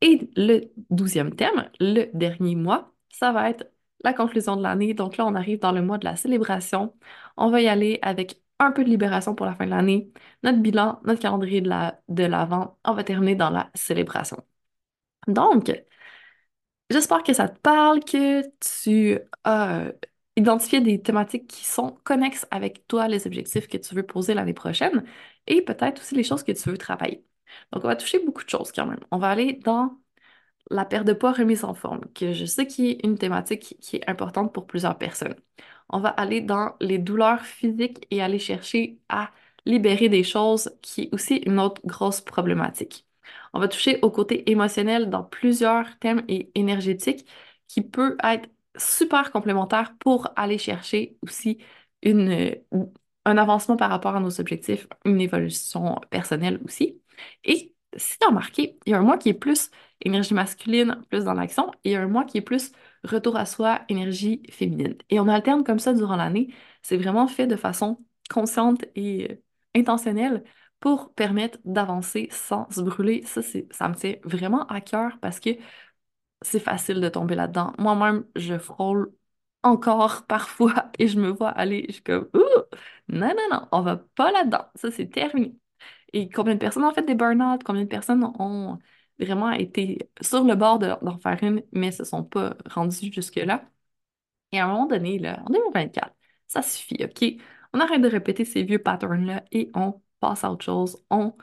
Et 0.00 0.30
le 0.36 0.72
douzième 0.90 1.34
thème, 1.36 1.70
le 1.80 2.06
dernier 2.14 2.56
mois, 2.56 2.92
ça 3.10 3.32
va 3.32 3.50
être 3.50 3.70
la 4.04 4.12
conclusion 4.14 4.56
de 4.56 4.62
l'année. 4.62 4.94
Donc 4.94 5.16
là, 5.16 5.26
on 5.26 5.34
arrive 5.34 5.60
dans 5.60 5.72
le 5.72 5.82
mois 5.82 5.98
de 5.98 6.04
la 6.04 6.16
célébration. 6.16 6.94
On 7.36 7.50
va 7.50 7.60
y 7.60 7.68
aller 7.68 7.98
avec 8.02 8.42
un 8.58 8.72
peu 8.72 8.84
de 8.84 8.90
libération 8.90 9.34
pour 9.34 9.46
la 9.46 9.54
fin 9.54 9.64
de 9.66 9.70
l'année, 9.70 10.12
notre 10.42 10.58
bilan, 10.60 11.00
notre 11.04 11.20
calendrier 11.20 11.60
de 11.60 11.68
l'avant. 12.24 12.78
La, 12.84 12.92
on 12.92 12.94
va 12.94 13.04
terminer 13.04 13.34
dans 13.36 13.50
la 13.50 13.70
célébration. 13.74 14.44
Donc, 15.26 15.72
j'espère 16.90 17.22
que 17.22 17.32
ça 17.32 17.48
te 17.48 17.58
parle, 17.60 18.00
que 18.04 18.42
tu 18.60 19.18
as 19.44 19.92
identifié 20.36 20.80
des 20.80 21.02
thématiques 21.02 21.46
qui 21.48 21.64
sont 21.66 21.98
connexes 22.04 22.46
avec 22.50 22.86
toi, 22.88 23.08
les 23.08 23.26
objectifs 23.26 23.68
que 23.68 23.76
tu 23.78 23.94
veux 23.94 24.02
poser 24.04 24.34
l'année 24.34 24.54
prochaine 24.54 25.04
et 25.46 25.62
peut-être 25.62 26.00
aussi 26.00 26.14
les 26.14 26.24
choses 26.24 26.42
que 26.42 26.52
tu 26.52 26.70
veux 26.70 26.78
travailler. 26.78 27.24
Donc, 27.72 27.84
on 27.84 27.88
va 27.88 27.96
toucher 27.96 28.18
beaucoup 28.24 28.44
de 28.44 28.48
choses 28.50 28.72
quand 28.72 28.86
même. 28.86 29.00
On 29.10 29.18
va 29.18 29.30
aller 29.30 29.54
dans 29.54 29.98
la 30.70 30.84
perte 30.84 31.06
de 31.06 31.12
poids 31.12 31.32
remise 31.32 31.64
en 31.64 31.74
forme, 31.74 32.00
que 32.14 32.32
je 32.32 32.44
sais 32.44 32.66
qui 32.66 32.90
est 32.90 33.04
une 33.04 33.18
thématique 33.18 33.76
qui 33.80 33.96
est 33.96 34.08
importante 34.10 34.52
pour 34.54 34.66
plusieurs 34.66 34.98
personnes. 34.98 35.34
On 35.90 36.00
va 36.00 36.08
aller 36.10 36.40
dans 36.40 36.76
les 36.80 36.98
douleurs 36.98 37.42
physiques 37.44 38.06
et 38.10 38.22
aller 38.22 38.38
chercher 38.38 38.98
à 39.08 39.30
libérer 39.66 40.08
des 40.08 40.24
choses, 40.24 40.70
qui 40.82 41.02
est 41.02 41.14
aussi 41.14 41.36
une 41.36 41.60
autre 41.60 41.80
grosse 41.84 42.20
problématique. 42.20 43.06
On 43.52 43.60
va 43.60 43.68
toucher 43.68 43.98
au 44.02 44.10
côté 44.10 44.50
émotionnel 44.50 45.10
dans 45.10 45.22
plusieurs 45.24 45.98
thèmes 45.98 46.22
et 46.28 46.50
énergétiques 46.54 47.26
qui 47.68 47.82
peut 47.82 48.16
être 48.22 48.48
super 48.76 49.30
complémentaire 49.32 49.94
pour 49.98 50.30
aller 50.36 50.58
chercher 50.58 51.16
aussi 51.22 51.58
une, 52.02 52.56
un 53.24 53.38
avancement 53.38 53.76
par 53.76 53.90
rapport 53.90 54.16
à 54.16 54.20
nos 54.20 54.40
objectifs, 54.40 54.86
une 55.04 55.20
évolution 55.20 56.00
personnelle 56.10 56.60
aussi. 56.64 57.00
Et 57.44 57.74
si 57.96 58.18
tu 58.18 58.24
as 58.24 58.28
remarqué, 58.28 58.78
il 58.86 58.90
y 58.92 58.94
a 58.94 58.98
un 58.98 59.02
mois 59.02 59.18
qui 59.18 59.28
est 59.28 59.34
plus 59.34 59.70
énergie 60.00 60.34
masculine, 60.34 61.02
plus 61.10 61.24
dans 61.24 61.34
l'action, 61.34 61.70
et 61.84 61.96
un 61.96 62.08
mois 62.08 62.24
qui 62.24 62.38
est 62.38 62.40
plus 62.42 62.72
retour 63.04 63.36
à 63.36 63.46
soi, 63.46 63.82
énergie 63.88 64.42
féminine. 64.50 64.96
Et 65.10 65.20
on 65.20 65.28
alterne 65.28 65.64
comme 65.64 65.78
ça 65.78 65.92
durant 65.92 66.16
l'année. 66.16 66.54
C'est 66.82 66.96
vraiment 66.96 67.28
fait 67.28 67.46
de 67.46 67.56
façon 67.56 67.98
consciente 68.30 68.84
et 68.96 69.30
euh, 69.30 69.42
intentionnelle 69.76 70.42
pour 70.80 71.14
permettre 71.14 71.58
d'avancer 71.64 72.28
sans 72.32 72.68
se 72.70 72.80
brûler. 72.80 73.22
Ça, 73.24 73.40
ça 73.70 73.88
me 73.88 73.94
fait 73.94 74.20
vraiment 74.24 74.66
à 74.66 74.80
cœur 74.80 75.18
parce 75.20 75.38
que 75.38 75.50
c'est 76.42 76.60
facile 76.60 77.00
de 77.00 77.08
tomber 77.08 77.34
là-dedans. 77.34 77.72
Moi-même, 77.78 78.24
je 78.36 78.58
frôle 78.58 79.12
encore 79.62 80.26
parfois 80.28 80.90
et 80.98 81.08
je 81.08 81.18
me 81.20 81.30
vois 81.30 81.50
aller, 81.50 81.86
je 81.88 81.94
suis 81.94 82.02
comme, 82.02 82.28
Ouh! 82.34 82.40
non, 83.08 83.28
non, 83.28 83.48
non, 83.50 83.68
on 83.72 83.82
va 83.82 83.96
pas 84.16 84.32
là-dedans. 84.32 84.66
Ça, 84.76 84.90
c'est 84.90 85.08
terminé. 85.10 85.56
Et 86.12 86.28
combien 86.30 86.54
de 86.54 86.60
personnes 86.60 86.84
ont 86.84 86.94
fait 86.94 87.02
des 87.04 87.14
burn-out? 87.14 87.62
Combien 87.64 87.82
de 87.84 87.88
personnes 87.88 88.24
ont 88.38 88.78
vraiment 89.18 89.52
été 89.52 90.10
sur 90.20 90.44
le 90.44 90.54
bord 90.56 90.78
d'en 90.78 91.18
faire 91.20 91.38
une, 91.42 91.62
mais 91.72 91.92
se 91.92 92.04
sont 92.04 92.24
pas 92.24 92.56
rendues 92.70 93.12
jusque-là? 93.12 93.64
Et 94.52 94.60
à 94.60 94.66
un 94.66 94.68
moment 94.68 94.86
donné, 94.86 95.18
là, 95.18 95.42
en 95.46 95.50
2024, 95.50 96.14
ça 96.48 96.62
suffit, 96.62 96.98
OK? 97.04 97.24
On 97.72 97.80
arrête 97.80 98.02
de 98.02 98.08
répéter 98.08 98.44
ces 98.44 98.62
vieux 98.64 98.78
patterns-là 98.82 99.44
et 99.52 99.70
on 99.74 100.02
passe 100.20 100.44
à 100.44 100.52
autre 100.52 100.64
chose. 100.64 101.02
On 101.10 101.34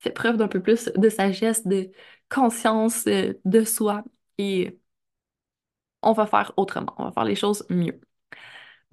fait 0.00 0.10
preuve 0.12 0.36
d'un 0.36 0.48
peu 0.48 0.62
plus 0.62 0.90
de 0.96 1.08
sagesse, 1.08 1.66
de 1.66 1.90
conscience 2.34 3.06
euh, 3.06 3.34
de 3.44 3.64
soi 3.64 4.04
et 4.38 4.78
on 6.02 6.12
va 6.12 6.26
faire 6.26 6.52
autrement, 6.56 6.94
on 6.98 7.04
va 7.04 7.12
faire 7.12 7.24
les 7.24 7.34
choses 7.34 7.64
mieux. 7.70 8.00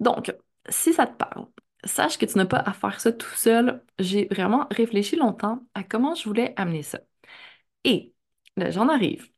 Donc, 0.00 0.34
si 0.68 0.92
ça 0.94 1.06
te 1.06 1.16
parle, 1.16 1.46
sache 1.84 2.18
que 2.18 2.26
tu 2.26 2.38
n'as 2.38 2.46
pas 2.46 2.58
à 2.58 2.72
faire 2.72 3.00
ça 3.00 3.12
tout 3.12 3.34
seul. 3.36 3.84
J'ai 3.98 4.26
vraiment 4.30 4.66
réfléchi 4.70 5.16
longtemps 5.16 5.66
à 5.74 5.84
comment 5.84 6.14
je 6.14 6.24
voulais 6.28 6.54
amener 6.56 6.82
ça. 6.82 7.00
Et 7.84 8.14
là, 8.56 8.70
j'en 8.70 8.88
arrive 8.88 9.30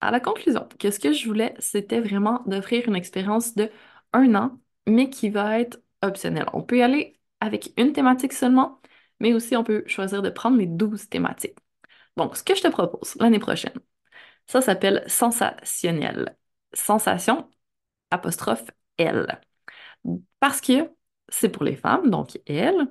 à 0.00 0.10
la 0.10 0.20
conclusion 0.20 0.68
que 0.78 0.90
ce 0.90 1.00
que 1.00 1.12
je 1.12 1.26
voulais, 1.28 1.54
c'était 1.60 2.00
vraiment 2.00 2.42
d'offrir 2.46 2.88
une 2.88 2.96
expérience 2.96 3.54
de 3.54 3.70
un 4.12 4.34
an, 4.34 4.60
mais 4.86 5.10
qui 5.10 5.30
va 5.30 5.60
être 5.60 5.80
optionnelle. 6.02 6.46
On 6.54 6.62
peut 6.62 6.78
y 6.78 6.82
aller 6.82 7.18
avec 7.40 7.72
une 7.78 7.92
thématique 7.92 8.32
seulement, 8.32 8.80
mais 9.20 9.34
aussi 9.34 9.56
on 9.56 9.64
peut 9.64 9.84
choisir 9.86 10.22
de 10.22 10.30
prendre 10.30 10.58
les 10.58 10.66
12 10.66 11.08
thématiques. 11.08 11.58
Donc, 12.16 12.36
ce 12.36 12.42
que 12.44 12.54
je 12.54 12.62
te 12.62 12.68
propose 12.68 13.14
l'année 13.20 13.38
prochaine, 13.38 13.74
ça 14.46 14.62
s'appelle 14.62 15.04
sensationnel. 15.08 16.36
Sensation, 16.74 17.50
apostrophe, 18.10 18.64
elle. 18.98 19.40
Parce 20.40 20.60
que 20.60 20.90
c'est 21.28 21.48
pour 21.50 21.64
les 21.64 21.76
femmes, 21.76 22.10
donc 22.10 22.40
elle. 22.46 22.88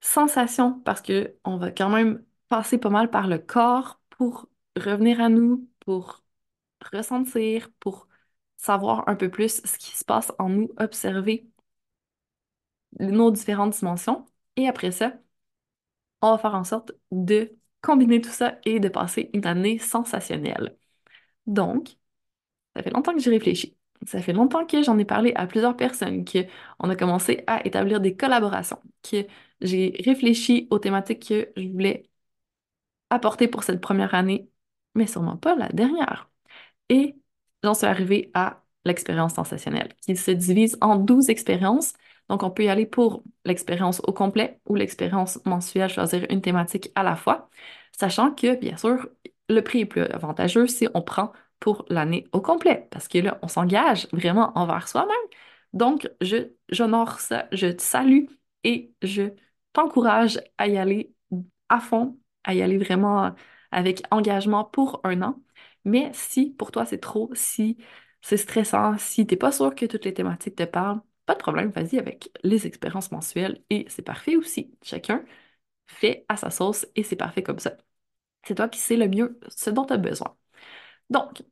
Sensation, 0.00 0.80
parce 0.80 1.00
que 1.00 1.36
on 1.44 1.56
va 1.58 1.70
quand 1.70 1.88
même 1.88 2.24
passer 2.48 2.78
pas 2.78 2.90
mal 2.90 3.10
par 3.10 3.28
le 3.28 3.38
corps 3.38 4.00
pour 4.10 4.48
revenir 4.76 5.20
à 5.20 5.28
nous, 5.28 5.68
pour 5.80 6.22
ressentir, 6.92 7.70
pour 7.80 8.08
savoir 8.58 9.08
un 9.08 9.16
peu 9.16 9.30
plus 9.30 9.62
ce 9.64 9.78
qui 9.78 9.96
se 9.96 10.04
passe 10.04 10.32
en 10.38 10.48
nous, 10.50 10.70
observer 10.78 11.48
nos 13.00 13.30
différentes 13.30 13.74
dimensions. 13.78 14.24
Et 14.56 14.66
après 14.68 14.90
ça, 14.92 15.12
on 16.22 16.30
va 16.32 16.38
faire 16.38 16.54
en 16.54 16.64
sorte 16.64 16.92
de 17.10 17.56
combiner 17.82 18.20
tout 18.20 18.30
ça 18.30 18.58
et 18.64 18.80
de 18.80 18.88
passer 18.88 19.30
une 19.34 19.46
année 19.46 19.78
sensationnelle. 19.78 20.76
Donc, 21.46 21.96
ça 22.76 22.82
fait 22.82 22.90
longtemps 22.90 23.14
que 23.14 23.20
j'ai 23.20 23.30
réfléchi. 23.30 23.76
Ça 24.06 24.20
fait 24.22 24.32
longtemps 24.32 24.66
que 24.66 24.82
j'en 24.82 24.98
ai 24.98 25.04
parlé 25.04 25.32
à 25.36 25.46
plusieurs 25.46 25.76
personnes, 25.76 26.24
qu'on 26.24 26.90
a 26.90 26.96
commencé 26.96 27.44
à 27.46 27.64
établir 27.66 28.00
des 28.00 28.16
collaborations, 28.16 28.80
que 29.02 29.26
j'ai 29.60 29.94
réfléchi 30.04 30.68
aux 30.70 30.78
thématiques 30.80 31.28
que 31.28 31.52
je 31.56 31.68
voulais 31.68 32.04
apporter 33.10 33.48
pour 33.48 33.62
cette 33.64 33.80
première 33.80 34.14
année, 34.14 34.48
mais 34.94 35.06
sûrement 35.06 35.36
pas 35.36 35.54
la 35.56 35.68
dernière. 35.68 36.30
Et 36.90 37.16
j'en 37.64 37.74
suis 37.74 37.86
arrivée 37.86 38.30
à 38.34 38.64
l'expérience 38.84 39.34
sensationnelle, 39.34 39.94
qui 40.02 40.16
se 40.16 40.30
divise 40.32 40.78
en 40.82 40.96
12 40.96 41.30
expériences. 41.30 41.94
Donc, 42.28 42.42
on 42.42 42.50
peut 42.50 42.64
y 42.64 42.68
aller 42.68 42.86
pour 42.86 43.22
l'expérience 43.44 44.00
au 44.06 44.12
complet 44.12 44.60
ou 44.66 44.74
l'expérience 44.74 45.40
mensuelle, 45.44 45.90
choisir 45.90 46.26
une 46.30 46.40
thématique 46.42 46.90
à 46.94 47.02
la 47.02 47.16
fois, 47.16 47.50
sachant 47.98 48.32
que, 48.34 48.56
bien 48.56 48.76
sûr, 48.76 49.08
le 49.48 49.60
prix 49.62 49.80
est 49.80 49.86
plus 49.86 50.02
avantageux 50.02 50.66
si 50.66 50.88
on 50.94 51.02
prend 51.02 51.32
pour 51.60 51.84
l'année 51.88 52.26
au 52.32 52.40
complet, 52.40 52.88
parce 52.90 53.08
que 53.08 53.18
là, 53.18 53.38
on 53.42 53.48
s'engage 53.48 54.08
vraiment 54.12 54.52
envers 54.58 54.88
soi-même. 54.88 55.16
Donc, 55.72 56.08
j'honore 56.70 57.20
ça, 57.20 57.48
je 57.52 57.68
te 57.68 57.82
salue 57.82 58.26
et 58.64 58.92
je 59.02 59.30
t'encourage 59.72 60.40
à 60.58 60.68
y 60.68 60.76
aller 60.78 61.14
à 61.68 61.80
fond, 61.80 62.18
à 62.44 62.54
y 62.54 62.62
aller 62.62 62.78
vraiment 62.78 63.34
avec 63.70 64.02
engagement 64.10 64.64
pour 64.64 65.00
un 65.04 65.22
an. 65.22 65.42
Mais 65.84 66.10
si 66.14 66.50
pour 66.50 66.70
toi 66.72 66.84
c'est 66.86 66.98
trop, 67.00 67.30
si 67.34 67.78
c'est 68.20 68.36
stressant, 68.36 68.98
si 68.98 69.26
t'es 69.26 69.36
pas 69.36 69.52
sûr 69.52 69.74
que 69.74 69.86
toutes 69.86 70.04
les 70.04 70.14
thématiques 70.14 70.56
te 70.56 70.62
parlent, 70.64 71.00
pas 71.26 71.34
de 71.34 71.38
problème, 71.40 71.70
vas-y 71.70 71.98
avec 71.98 72.30
les 72.42 72.66
expériences 72.66 73.12
mensuelles 73.12 73.62
et 73.70 73.86
c'est 73.88 74.02
parfait 74.02 74.36
aussi. 74.36 74.76
Chacun 74.82 75.24
fait 75.86 76.24
à 76.28 76.36
sa 76.36 76.50
sauce 76.50 76.86
et 76.96 77.02
c'est 77.04 77.16
parfait 77.16 77.42
comme 77.42 77.58
ça. 77.60 77.76
C'est 78.46 78.56
toi 78.56 78.68
qui 78.68 78.80
sais 78.80 78.96
le 78.96 79.08
mieux 79.08 79.38
ce 79.56 79.70
dont 79.70 79.86
tu 79.86 79.94
as 79.94 79.98
besoin. 79.98 80.36
Donc, 81.10 81.42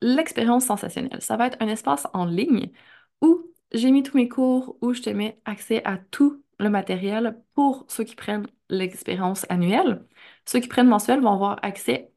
l'expérience 0.00 0.66
sensationnelle, 0.66 1.22
ça 1.22 1.36
va 1.36 1.46
être 1.48 1.58
un 1.60 1.68
espace 1.68 2.06
en 2.12 2.26
ligne 2.26 2.72
où 3.20 3.52
j'ai 3.72 3.90
mis 3.90 4.02
tous 4.02 4.16
mes 4.16 4.28
cours, 4.28 4.76
où 4.82 4.92
je 4.94 5.02
te 5.02 5.10
mets 5.10 5.40
accès 5.44 5.84
à 5.84 5.98
tout 5.98 6.42
le 6.58 6.70
matériel 6.70 7.40
pour 7.54 7.86
ceux 7.88 8.04
qui 8.04 8.14
prennent 8.16 8.46
l'expérience 8.68 9.46
annuelle. 9.48 10.06
Ceux 10.46 10.60
qui 10.60 10.68
prennent 10.68 10.88
mensuel 10.88 11.20
vont 11.20 11.32
avoir 11.32 11.58
accès 11.64 12.12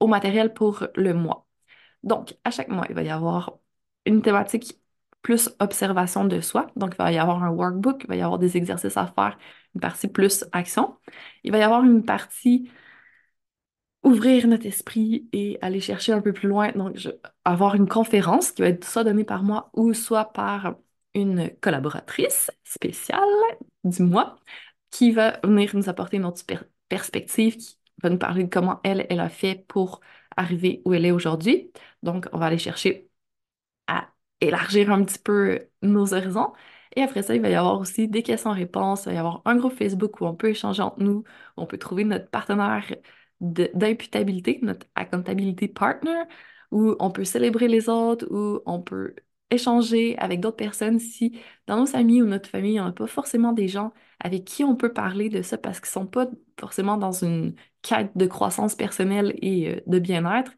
au 0.00 0.06
matériel 0.06 0.52
pour 0.54 0.86
le 0.94 1.14
mois. 1.14 1.46
Donc, 2.02 2.36
à 2.44 2.50
chaque 2.50 2.68
mois, 2.68 2.86
il 2.88 2.94
va 2.94 3.02
y 3.02 3.10
avoir 3.10 3.58
une 4.06 4.22
thématique 4.22 4.80
plus 5.26 5.50
observation 5.58 6.24
de 6.24 6.40
soi. 6.40 6.68
Donc, 6.76 6.94
il 6.94 6.98
va 6.98 7.10
y 7.12 7.18
avoir 7.18 7.42
un 7.42 7.50
workbook, 7.50 8.04
il 8.04 8.08
va 8.08 8.16
y 8.16 8.22
avoir 8.22 8.38
des 8.38 8.56
exercices 8.56 8.96
à 8.96 9.06
faire, 9.08 9.36
une 9.74 9.80
partie 9.80 10.06
plus 10.08 10.44
action. 10.52 10.96
Il 11.42 11.50
va 11.52 11.58
y 11.58 11.62
avoir 11.62 11.82
une 11.84 12.04
partie 12.04 12.70
ouvrir 14.04 14.46
notre 14.46 14.66
esprit 14.66 15.28
et 15.32 15.58
aller 15.62 15.80
chercher 15.80 16.12
un 16.12 16.20
peu 16.20 16.32
plus 16.32 16.48
loin. 16.48 16.70
Donc, 16.72 16.96
avoir 17.44 17.74
une 17.74 17.88
conférence 17.88 18.52
qui 18.52 18.62
va 18.62 18.68
être 18.68 18.84
soit 18.84 19.04
donnée 19.04 19.24
par 19.24 19.42
moi 19.42 19.70
ou 19.74 19.94
soit 19.94 20.32
par 20.32 20.76
une 21.14 21.50
collaboratrice 21.60 22.50
spéciale 22.64 23.20
du 23.84 24.02
mois 24.02 24.36
qui 24.90 25.10
va 25.12 25.40
venir 25.44 25.74
nous 25.76 25.88
apporter 25.88 26.18
une 26.18 26.26
autre 26.26 26.42
perspective, 26.88 27.56
qui 27.56 27.78
va 28.02 28.10
nous 28.10 28.18
parler 28.18 28.44
de 28.44 28.50
comment 28.50 28.80
elle, 28.84 29.06
elle 29.10 29.20
a 29.20 29.28
fait 29.28 29.64
pour 29.68 30.00
arriver 30.36 30.82
où 30.84 30.94
elle 30.94 31.04
est 31.06 31.10
aujourd'hui. 31.12 31.72
Donc, 32.02 32.28
on 32.32 32.38
va 32.38 32.46
aller 32.46 32.58
chercher 32.58 33.08
à 33.88 34.08
élargir 34.40 34.90
un 34.92 35.04
petit 35.04 35.18
peu 35.18 35.60
nos 35.82 36.14
horizons. 36.14 36.52
Et 36.96 37.02
après 37.02 37.22
ça, 37.22 37.34
il 37.34 37.42
va 37.42 37.50
y 37.50 37.54
avoir 37.54 37.78
aussi 37.80 38.08
des 38.08 38.22
questions-réponses, 38.22 39.04
il 39.06 39.10
va 39.10 39.14
y 39.14 39.18
avoir 39.18 39.42
un 39.44 39.56
groupe 39.56 39.74
Facebook 39.74 40.20
où 40.20 40.26
on 40.26 40.34
peut 40.34 40.48
échanger 40.50 40.82
entre 40.82 41.00
nous, 41.02 41.18
où 41.56 41.62
on 41.62 41.66
peut 41.66 41.78
trouver 41.78 42.04
notre 42.04 42.28
partenaire 42.30 42.84
d'imputabilité, 43.40 44.58
notre 44.62 44.86
accountability 44.94 45.68
partner, 45.68 46.22
où 46.70 46.94
on 46.98 47.10
peut 47.10 47.24
célébrer 47.24 47.68
les 47.68 47.88
autres, 47.88 48.26
où 48.30 48.60
on 48.66 48.80
peut 48.82 49.14
échanger 49.50 50.16
avec 50.18 50.40
d'autres 50.40 50.56
personnes 50.56 50.98
si 50.98 51.38
dans 51.66 51.78
nos 51.78 51.94
amis 51.96 52.20
ou 52.22 52.26
notre 52.26 52.48
famille, 52.48 52.72
il 52.72 52.74
n'y 52.74 52.80
en 52.80 52.86
a 52.88 52.92
pas 52.92 53.06
forcément 53.06 53.52
des 53.52 53.68
gens 53.68 53.92
avec 54.20 54.44
qui 54.44 54.64
on 54.64 54.74
peut 54.76 54.92
parler 54.92 55.28
de 55.28 55.42
ça 55.42 55.58
parce 55.58 55.78
qu'ils 55.80 55.88
ne 55.88 56.04
sont 56.04 56.06
pas 56.06 56.26
forcément 56.58 56.96
dans 56.96 57.12
une 57.12 57.54
quête 57.82 58.10
de 58.16 58.26
croissance 58.26 58.74
personnelle 58.74 59.34
et 59.42 59.76
euh, 59.76 59.80
de 59.86 59.98
bien-être. 59.98 60.52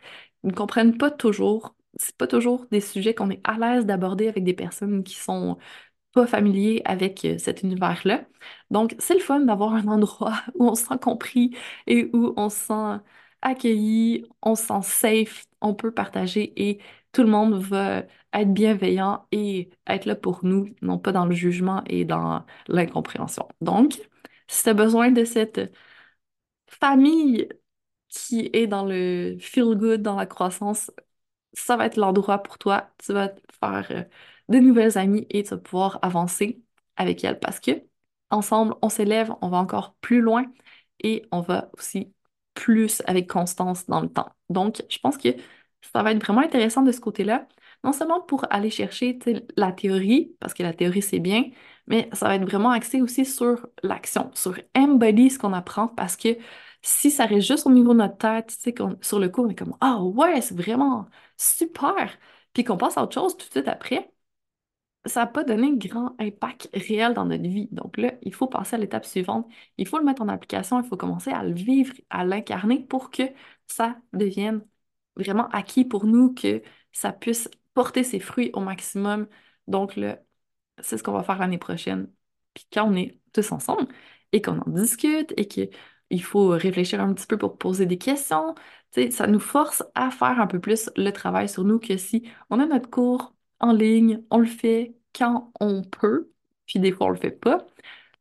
Ils 0.45 0.49
ne 0.51 0.55
comprennent 0.55 0.97
pas 0.97 1.11
toujours, 1.11 1.75
c'est 1.99 2.17
pas 2.17 2.27
toujours 2.27 2.67
des 2.71 2.81
sujets 2.81 3.15
qu'on 3.15 3.31
est 3.31 3.41
à 3.45 3.59
l'aise 3.59 3.87
d'aborder 3.87 4.29
avec 4.29 4.45
des 4.45 4.55
personnes 4.55 5.03
qui 5.05 5.15
sont 5.15 5.59
pas 6.13 6.27
familiers 6.27 6.83
avec 6.85 7.25
euh, 7.25 7.39
cet 7.39 7.63
univers-là. 7.63 8.27
Donc, 8.71 8.97
c'est 8.99 9.15
le 9.15 9.21
fun 9.21 9.41
d'avoir 9.41 9.75
un 9.75 9.87
endroit 9.89 10.35
où 10.55 10.69
on 10.69 10.75
se 10.75 10.87
sent 10.87 10.99
compris 11.03 11.57
et 11.87 12.11
où 12.15 12.35
on 12.37 12.51
se 12.51 12.57
sent 12.67 13.03
accueilli, 13.43 14.25
on 14.43 14.55
se 14.57 14.65
sent 14.67 14.83
safe, 14.83 15.47
on 15.61 15.75
peut 15.75 15.93
partager 15.93 16.53
et 16.63 16.81
tout 17.13 17.23
le 17.23 17.29
monde 17.31 17.55
va 17.55 18.05
être 18.33 18.53
bienveillant 18.53 19.27
et 19.33 19.71
être 19.87 20.07
là 20.07 20.15
pour 20.17 20.45
nous, 20.45 20.75
non 20.83 20.99
pas 20.99 21.13
dans 21.13 21.27
le 21.27 21.35
jugement 21.35 21.83
et 21.87 22.05
dans 22.05 22.45
l'incompréhension. 22.69 23.49
Donc, 23.61 23.95
si 24.49 24.63
tu 24.65 24.69
as 24.71 24.75
besoin 24.75 25.11
de 25.13 25.25
cette 25.25 25.73
famille 26.67 27.49
qui 28.09 28.51
est 28.53 28.67
dans 28.67 28.85
le 28.87 29.37
feel 29.41 29.77
good, 29.77 30.03
dans 30.03 30.17
la 30.17 30.27
croissance, 30.27 30.91
ça 31.53 31.77
va 31.77 31.87
être 31.87 31.97
l'endroit 31.97 32.39
pour 32.43 32.59
toi. 32.59 32.91
Tu 33.05 33.13
vas 33.13 33.31
faire 33.61 33.87
euh, 33.91 34.05
de 34.49 34.59
nouvelles 34.59 34.99
amies 34.99 35.27
et 35.31 35.43
tu 35.45 35.51
vas 35.51 35.59
pouvoir 35.59 35.99
avancer 36.03 36.63
avec 36.97 37.25
elles 37.25 37.39
parce 37.39 37.61
que 37.61 37.71
ensemble, 38.31 38.75
on 38.83 38.89
s'élève, 38.89 39.33
on 39.43 39.49
va 39.49 39.59
encore 39.59 39.95
plus 40.01 40.21
loin 40.21 40.45
et 41.03 41.23
on 41.33 41.41
va 41.41 41.71
aussi 41.79 42.13
plus 42.55 43.03
avec 43.07 43.29
constance 43.31 43.87
dans 43.87 44.01
le 44.01 44.09
temps. 44.13 44.31
Donc, 44.51 44.83
je 44.91 44.99
pense 44.99 45.17
que 45.19 45.29
ça 45.93 46.03
va 46.03 46.13
être 46.13 46.23
vraiment 46.25 46.41
intéressant 46.43 46.83
de 46.83 46.93
ce 46.93 47.01
côté-là. 47.01 47.47
Non 47.85 47.93
seulement 47.93 48.21
pour 48.21 48.45
aller 48.53 48.71
chercher 48.71 49.19
la 49.57 49.73
théorie, 49.73 50.35
parce 50.41 50.55
que 50.55 50.63
la 50.63 50.73
théorie 50.75 51.03
c'est 51.03 51.21
bien, 51.21 51.45
mais 51.89 52.09
ça 52.13 52.29
va 52.29 52.37
être 52.37 52.45
vraiment 52.45 52.71
axé 52.71 53.01
aussi 53.03 53.25
sur 53.25 53.67
l'action, 53.83 54.31
sur 54.35 54.59
embody 54.77 55.31
ce 55.31 55.39
qu'on 55.39 55.53
apprend, 55.53 55.89
parce 55.89 56.17
que 56.17 56.29
si 56.83 57.11
ça 57.11 57.27
reste 57.27 57.47
juste 57.49 57.67
au 57.67 57.71
niveau 57.71 57.93
de 57.93 57.99
notre 57.99 58.19
tête, 58.19 58.49
tu 58.49 58.55
sais, 58.73 58.75
sur 59.03 59.19
le 59.19 59.29
coup, 59.29 59.43
on 59.45 59.49
est 59.51 59.55
comme 59.55 59.77
Ah 59.81 60.03
ouais, 60.03 60.41
c'est 60.41 60.57
vraiment 60.57 61.07
super! 61.37 62.17
Puis 62.53 62.65
qu'on 62.65 62.77
passe 62.77 62.97
à 62.99 63.03
autre 63.03 63.15
chose 63.15 63.37
tout 63.37 63.47
de 63.47 63.51
suite 63.53 63.69
après, 63.69 64.13
ça 65.07 65.21
n'a 65.21 65.27
pas 65.27 65.45
donné 65.45 65.77
grand 65.77 66.15
impact 66.21 66.69
réel 66.75 67.15
dans 67.15 67.25
notre 67.25 67.45
vie. 67.45 67.69
Donc 67.73 67.97
là, 67.97 68.13
il 68.23 68.35
faut 68.35 68.47
passer 68.47 68.77
à 68.77 68.79
l'étape 68.79 69.07
suivante. 69.07 69.49
Il 69.79 69.87
faut 69.89 69.99
le 69.99 70.05
mettre 70.05 70.23
en 70.23 70.29
application, 70.29 70.81
il 70.83 70.87
faut 70.89 70.97
commencer 70.97 71.31
à 71.31 71.43
le 71.45 71.55
vivre, 71.55 71.95
à 72.11 72.25
l'incarner 72.25 72.81
pour 72.85 73.11
que 73.11 73.23
ça 73.67 73.97
devienne 74.13 74.65
vraiment 75.17 75.49
acquis 75.51 75.85
pour 75.85 76.05
nous, 76.07 76.35
que 76.35 76.63
ça 76.93 77.13
puisse 77.13 77.49
porter 77.75 78.05
ses 78.05 78.21
fruits 78.21 78.51
au 78.55 78.61
maximum. 78.61 79.29
Donc 79.67 79.97
là, 79.97 80.19
c'est 80.83 80.99
ce 80.99 81.03
qu'on 81.03 81.13
va 81.13 81.23
faire 81.23 81.39
l'année 81.39 81.59
prochaine. 81.59 82.11
Puis 82.55 82.67
quand 82.73 82.85
on 82.91 82.97
est 82.97 83.21
tous 83.33 83.53
ensemble 83.53 83.87
et 84.33 84.43
qu'on 84.43 84.59
en 84.61 84.71
discute 84.71 85.33
et 85.37 85.47
qu'il 85.49 86.23
faut 86.23 86.49
réfléchir 86.49 87.01
un 87.01 87.13
petit 87.15 87.27
peu 87.27 87.39
pour 87.39 87.59
poser 87.59 87.87
des 87.87 87.99
questions, 87.99 88.55
ça 89.11 89.27
nous 89.27 89.41
force 89.41 89.85
à 89.95 90.11
faire 90.11 90.41
un 90.41 90.47
peu 90.47 90.61
plus 90.61 90.91
le 90.97 91.11
travail 91.11 91.49
sur 91.49 91.65
nous 91.65 91.79
que 91.79 91.97
si 91.97 92.29
on 92.51 92.61
a 92.61 92.67
notre 92.67 92.91
cours 92.91 93.35
en 93.61 93.73
ligne, 93.73 94.23
on 94.31 94.39
le 94.39 94.47
fait 94.47 94.97
quand 95.17 95.53
on 95.61 95.83
peut, 95.83 96.31
puis 96.67 96.81
des 96.81 96.93
fois 96.93 97.09
on 97.09 97.11
le 97.11 97.17
fait 97.17 97.31
pas. 97.31 97.67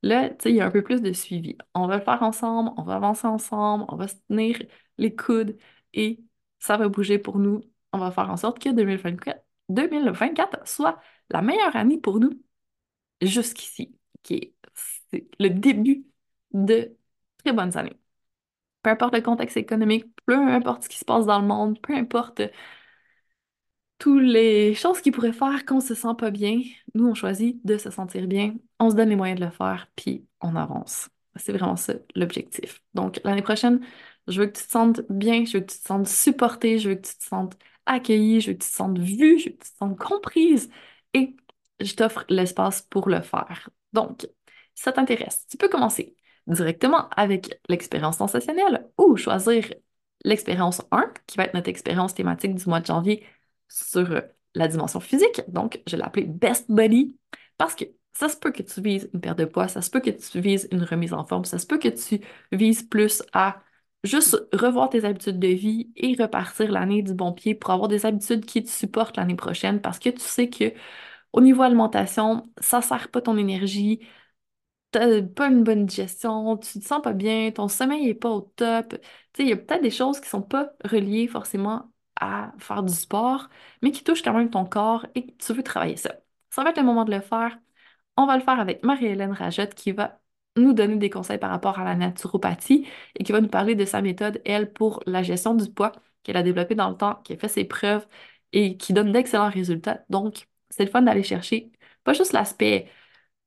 Là, 0.04 0.32
il 0.46 0.56
y 0.56 0.62
a 0.62 0.66
un 0.68 0.72
peu 0.72 0.84
plus 0.84 1.02
de 1.02 1.12
suivi. 1.14 1.58
On 1.74 1.88
va 1.88 1.98
le 1.98 2.04
faire 2.04 2.22
ensemble, 2.24 2.72
on 2.78 2.84
va 2.84 2.96
avancer 2.96 3.28
ensemble, 3.28 3.86
on 3.90 3.96
va 3.96 4.08
se 4.08 4.16
tenir 4.30 4.62
les 4.98 5.16
coudes 5.16 5.58
et 5.94 6.20
ça 6.60 6.78
va 6.78 6.88
bouger 6.90 7.18
pour 7.20 7.40
nous. 7.40 7.62
On 7.94 7.98
va 8.00 8.12
faire 8.12 8.30
en 8.30 8.38
sorte 8.38 8.60
que 8.60 8.70
2024, 8.70 9.44
2024 9.70 10.68
soit 10.68 11.00
la 11.30 11.42
meilleure 11.42 11.76
année 11.76 12.00
pour 12.00 12.20
nous 12.20 12.42
jusqu'ici, 13.22 13.96
qui 14.24 14.36
est, 14.36 14.54
le 15.40 15.50
début 15.50 16.06
de 16.52 16.96
très 17.44 17.54
bonnes 17.54 17.78
années. 17.78 17.98
Peu 18.84 18.92
importe 18.92 19.16
le 19.16 19.22
contexte 19.22 19.58
économique, 19.58 20.06
peu 20.26 20.36
importe 20.36 20.84
ce 20.84 20.90
qui 20.90 20.98
se 20.98 21.06
passe 21.06 21.26
dans 21.26 21.40
le 21.40 21.48
monde, 21.48 21.80
peu 21.82 21.96
importe 21.96 22.42
toutes 24.00 24.22
les 24.24 24.74
choses 24.76 25.02
qui 25.02 25.12
pourraient 25.12 25.34
faire 25.34 25.66
qu'on 25.66 25.80
se 25.82 25.96
sent 25.96 26.16
pas 26.18 26.32
bien, 26.32 26.62
nous, 26.94 27.08
on 27.08 27.14
choisit 27.16 27.66
de 27.66 27.78
se 27.78 27.90
sentir 27.90 28.28
bien, 28.28 28.56
on 28.80 28.90
se 28.90 28.96
donne 28.96 29.10
les 29.10 29.16
moyens 29.16 29.40
de 29.40 29.46
le 29.46 29.52
faire, 29.52 29.90
puis 29.96 30.26
on 30.42 30.56
avance. 30.56 31.10
C'est 31.36 31.52
vraiment 31.54 31.76
ça 31.76 31.94
l'objectif. 32.16 32.82
Donc, 32.94 33.20
l'année 33.24 33.42
prochaine, 33.42 33.86
je 34.28 34.42
veux 34.42 34.48
que 34.48 34.58
tu 34.58 34.66
te 34.66 34.72
sentes 34.72 35.02
bien, 35.10 35.46
je 35.46 35.58
veux 35.58 35.64
que 35.64 35.72
tu 35.72 35.80
te 35.80 35.88
sentes 35.88 36.08
supportée, 36.08 36.80
je 36.80 36.90
veux 36.90 36.96
que 36.96 37.08
tu 37.08 37.18
te 37.18 37.24
sentes 37.24 37.58
accueillie, 37.86 38.42
je 38.42 38.52
veux 38.52 38.58
que 38.58 38.64
tu 38.64 38.70
te 38.70 38.76
sentes 38.76 39.00
vue, 39.00 39.40
je 39.40 39.50
veux 39.50 39.56
que 39.56 39.64
tu 39.64 39.72
te 39.72 39.78
sentes 39.78 39.98
comprise. 39.98 40.70
Et 41.14 41.36
je 41.79 41.93
t'offre 41.96 42.25
l'espace 42.29 42.81
pour 42.81 43.10
le 43.10 43.22
faire. 43.22 43.69
Donc, 43.93 44.27
si 44.75 44.84
ça 44.84 44.91
t'intéresse, 44.91 45.46
tu 45.48 45.57
peux 45.57 45.69
commencer 45.69 46.15
directement 46.48 47.10
avec 47.10 47.60
l'expérience 47.69 48.17
sensationnelle 48.17 48.88
ou 48.98 49.17
choisir 49.17 49.65
l'expérience 50.24 50.81
1, 50.91 51.12
qui 51.27 51.38
va 51.38 51.46
être 51.46 51.53
notre 51.53 51.69
expérience 51.69 52.13
thématique 52.13 52.55
du 52.55 52.65
mois 52.67 52.79
de 52.79 52.86
janvier 52.86 53.25
sur 53.67 54.22
la 54.55 54.67
dimension 54.67 55.00
physique. 55.00 55.41
Donc, 55.48 55.81
je 55.88 55.96
l'ai 55.96 56.03
appelé 56.03 56.25
Best 56.25 56.72
Body 56.72 57.17
parce 57.57 57.75
que 57.75 57.86
ça 58.13 58.29
se 58.29 58.38
peut 58.38 58.51
que 58.51 58.63
tu 58.63 58.81
vises 58.81 59.10
une 59.13 59.22
perte 59.22 59.38
de 59.38 59.46
poids, 59.46 59.67
ça 59.67 59.81
se 59.81 59.89
peut 59.91 60.00
que 60.00 60.10
tu 60.10 60.39
vises 60.41 60.67
une 60.72 60.84
remise 60.84 61.13
en 61.13 61.24
forme, 61.25 61.46
ça 61.46 61.60
se 61.60 61.67
peut 61.67 61.77
que 61.77 61.89
tu 61.89 62.19
vises 62.51 62.81
plus 62.84 63.22
à 63.34 63.62
juste 64.03 64.48
revoir 64.53 64.89
tes 64.89 65.05
habitudes 65.05 65.39
de 65.39 65.48
vie 65.50 65.91
et 65.96 66.15
repartir 66.19 66.72
l'année 66.72 67.03
du 67.03 67.13
bon 67.13 67.34
pied 67.34 67.55
pour 67.55 67.72
avoir 67.72 67.88
des 67.88 68.05
habitudes 68.05 68.46
qui 68.46 68.63
te 68.63 68.69
supportent 68.69 69.17
l'année 69.17 69.36
prochaine 69.36 69.81
parce 69.81 70.00
que 70.00 70.10
tu 70.10 70.22
sais 70.22 70.50
que 70.50 70.74
au 71.38 71.41
niveau 71.41 71.63
alimentation, 71.63 72.51
ça 72.62 72.82
sert 72.82 73.12
pas 73.12 73.22
ton 73.22 73.38
énergie, 73.38 74.01
t'as 74.91 75.22
pas 75.24 75.48
une 75.50 75.63
bonne 75.63 75.86
digestion, 75.86 76.57
tu 76.57 76.79
te 76.79 76.85
sens 76.85 77.01
pas 77.01 77.14
bien, 77.14 77.51
ton 77.51 77.68
sommeil 77.68 78.09
est 78.09 78.16
pas 78.16 78.29
au 78.31 78.42
top. 78.42 78.90
Tu 78.92 78.98
sais, 79.38 79.44
il 79.44 79.50
y 79.50 79.53
a 79.53 79.57
peut-être 79.57 79.83
des 79.83 79.92
choses 79.92 80.20
qui 80.20 80.29
sont 80.29 80.42
pas 80.42 80.72
reliées 80.83 81.27
forcément 81.27 81.92
à 82.20 82.53
faire 82.59 82.83
du 82.83 82.94
sport, 82.94 83.50
mais 83.81 83.92
qui 83.92 84.03
touchent 84.03 84.24
quand 84.24 84.33
même 84.33 84.50
ton 84.50 84.66
corps 84.66 85.05
et 85.16 85.35
tu 85.38 85.53
veux 85.53 85.64
travailler 85.64 85.98
ça. 85.98 86.16
Ça 86.50 86.64
va 86.64 86.72
être 86.72 86.77
le 86.77 86.83
moment 86.83 87.05
de 87.05 87.12
le 87.14 87.22
faire. 87.22 87.59
On 88.18 88.25
va 88.25 88.38
le 88.38 88.44
faire 88.44 88.59
avec 88.59 88.83
Marie-Hélène 88.83 89.31
Rajotte 89.31 89.75
qui 89.75 89.92
va 89.92 90.20
nous 90.55 90.74
donner 90.74 90.98
des 90.98 91.09
conseils 91.12 91.38
par 91.38 91.51
rapport 91.51 91.79
à 91.79 91.83
la 91.85 91.96
naturopathie 91.96 92.88
et 93.16 93.24
qui 93.24 93.31
va 93.31 93.42
nous 93.42 93.48
parler 93.50 93.75
de 93.75 93.85
sa 93.85 94.01
méthode, 94.01 94.42
elle, 94.46 94.74
pour 94.74 95.03
la 95.05 95.22
gestion 95.24 95.53
du 95.55 95.72
poids 95.72 95.92
qu'elle 96.24 96.38
a 96.38 96.44
développée 96.44 96.75
dans 96.75 96.90
le 96.90 96.98
temps, 96.98 97.16
qui 97.24 97.33
a 97.33 97.38
fait 97.38 97.48
ses 97.48 97.66
preuves 97.66 98.07
et 98.53 98.77
qui 98.77 98.94
donne 98.94 99.12
d'excellents 99.12 99.50
résultats. 99.50 100.03
Donc, 100.09 100.48
c'est 100.70 100.86
le 100.86 100.92
fun 100.92 101.01
d'aller 101.03 101.24
chercher 101.24 101.72
pas 102.03 102.14
juste 102.14 102.34
l'aspect 102.34 102.90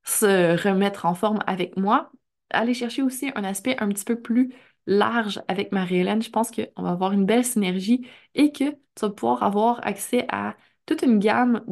se 0.05 0.63
remettre 0.69 1.07
en 1.07 1.15
forme 1.15 1.41
avec 1.47 1.77
moi, 1.77 2.13
aller 2.51 2.75
chercher 2.75 3.03
aussi 3.03 3.31
un 3.35 3.45
aspect 3.45 3.77
un 3.81 3.89
petit 3.89 4.05
peu 4.05 4.21
plus 4.21 4.55
large 4.87 5.43
avec 5.49 5.73
Marie-Hélène. 5.73 6.23
Je 6.23 6.31
pense 6.31 6.51
qu'on 6.51 6.83
va 6.83 6.91
avoir 6.91 7.13
une 7.13 7.27
belle 7.27 7.45
synergie 7.45 8.07
et 8.35 8.53
que 8.53 8.71
tu 8.71 8.77
vas 9.03 9.11
pouvoir 9.11 9.43
avoir 9.43 9.87
accès 9.87 10.27
à 10.31 10.57
toute 10.87 11.03
une 11.03 11.19
gamme 11.19 11.63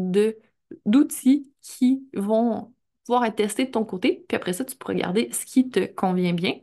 d'outils 0.87 1.51
qui 1.61 2.09
vont 2.15 2.75
pouvoir 3.05 3.25
être 3.25 3.37
testés 3.37 3.67
de 3.67 3.71
ton 3.71 3.85
côté. 3.85 4.25
Puis 4.29 4.37
après 4.37 4.53
ça, 4.53 4.65
tu 4.65 4.77
peux 4.77 4.89
regarder 4.93 5.31
ce 5.33 5.45
qui 5.47 5.69
te 5.71 5.81
convient 5.87 6.33
bien. 6.35 6.55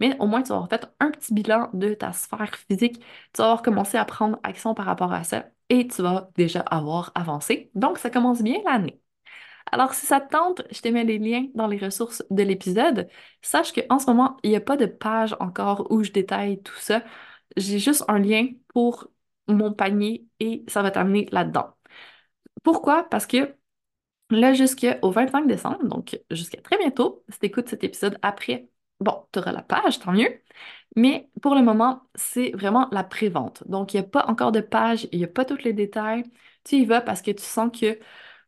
Mais 0.00 0.16
au 0.18 0.26
moins, 0.26 0.42
tu 0.42 0.48
vas 0.48 0.56
avoir 0.56 0.70
fait 0.70 0.86
un 1.00 1.10
petit 1.10 1.32
bilan 1.34 1.70
de 1.74 1.94
ta 1.94 2.12
sphère 2.12 2.54
physique. 2.56 2.98
Tu 3.32 3.38
vas 3.38 3.44
avoir 3.44 3.62
commencé 3.62 3.96
à 3.98 4.04
prendre 4.04 4.38
action 4.42 4.74
par 4.74 4.86
rapport 4.86 5.12
à 5.12 5.24
ça 5.24 5.46
et 5.72 5.88
tu 5.88 6.02
vas 6.02 6.30
déjà 6.36 6.60
avoir 6.60 7.12
avancé. 7.14 7.70
Donc, 7.74 7.98
ça 7.98 8.10
commence 8.10 8.42
bien 8.42 8.60
l'année. 8.66 9.00
Alors, 9.72 9.94
si 9.94 10.06
ça 10.06 10.20
te 10.20 10.30
tente, 10.30 10.62
je 10.70 10.80
te 10.82 10.88
mets 10.88 11.04
les 11.04 11.18
liens 11.18 11.48
dans 11.54 11.66
les 11.68 11.78
ressources 11.78 12.22
de 12.30 12.42
l'épisode. 12.42 13.08
Sache 13.42 13.72
qu'en 13.72 13.98
ce 13.98 14.06
moment, 14.06 14.36
il 14.42 14.50
n'y 14.50 14.56
a 14.56 14.60
pas 14.60 14.76
de 14.76 14.86
page 14.86 15.36
encore 15.40 15.90
où 15.90 16.04
je 16.04 16.12
détaille 16.12 16.62
tout 16.62 16.76
ça. 16.76 17.02
J'ai 17.56 17.78
juste 17.78 18.04
un 18.08 18.18
lien 18.18 18.48
pour 18.68 19.08
mon 19.48 19.72
panier 19.72 20.26
et 20.40 20.64
ça 20.68 20.82
va 20.82 20.90
t'amener 20.90 21.28
là-dedans. 21.32 21.74
Pourquoi? 22.62 23.04
Parce 23.08 23.26
que 23.26 23.56
là, 24.30 24.54
jusqu'au 24.54 25.10
25 25.10 25.46
décembre, 25.46 25.84
donc 25.84 26.20
jusqu'à 26.30 26.60
très 26.62 26.78
bientôt, 26.78 27.24
si 27.30 27.38
tu 27.38 27.46
écoutes 27.46 27.68
cet 27.68 27.84
épisode 27.84 28.18
après, 28.22 28.68
bon, 29.02 29.26
tu 29.32 29.38
auras 29.38 29.52
la 29.52 29.62
page, 29.62 29.98
tant 30.00 30.12
mieux. 30.12 30.40
Mais 30.96 31.30
pour 31.42 31.54
le 31.54 31.62
moment, 31.62 32.02
c'est 32.14 32.50
vraiment 32.52 32.88
la 32.92 33.04
pré-vente. 33.04 33.66
Donc, 33.68 33.94
il 33.94 34.00
n'y 34.00 34.06
a 34.06 34.08
pas 34.08 34.26
encore 34.26 34.52
de 34.52 34.60
page, 34.60 35.08
il 35.12 35.18
n'y 35.18 35.24
a 35.24 35.28
pas 35.28 35.44
tous 35.44 35.62
les 35.64 35.72
détails. 35.72 36.24
Tu 36.64 36.76
y 36.76 36.84
vas 36.84 37.00
parce 37.00 37.22
que 37.22 37.30
tu 37.30 37.42
sens 37.42 37.70
que 37.78 37.98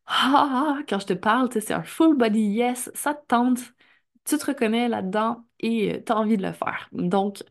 ah, 0.07 0.79
quand 0.89 0.99
je 1.01 1.07
te 1.07 1.13
parle, 1.15 1.49
c'est 1.53 1.73
un 1.73 1.83
full 1.83 2.17
body 2.17 2.41
yes, 2.41 2.91
ça 2.95 3.15
te 3.15 3.27
tente, 3.27 3.61
tu 4.25 4.37
te 4.39 4.47
reconnais 4.47 4.89
là-dedans 4.89 5.47
et 5.61 6.03
tu 6.05 6.13
as 6.13 6.17
envie 6.17 6.37
de 6.37 6.43
le 6.43 6.53
faire. 6.53 6.89
Donc, 6.93 7.43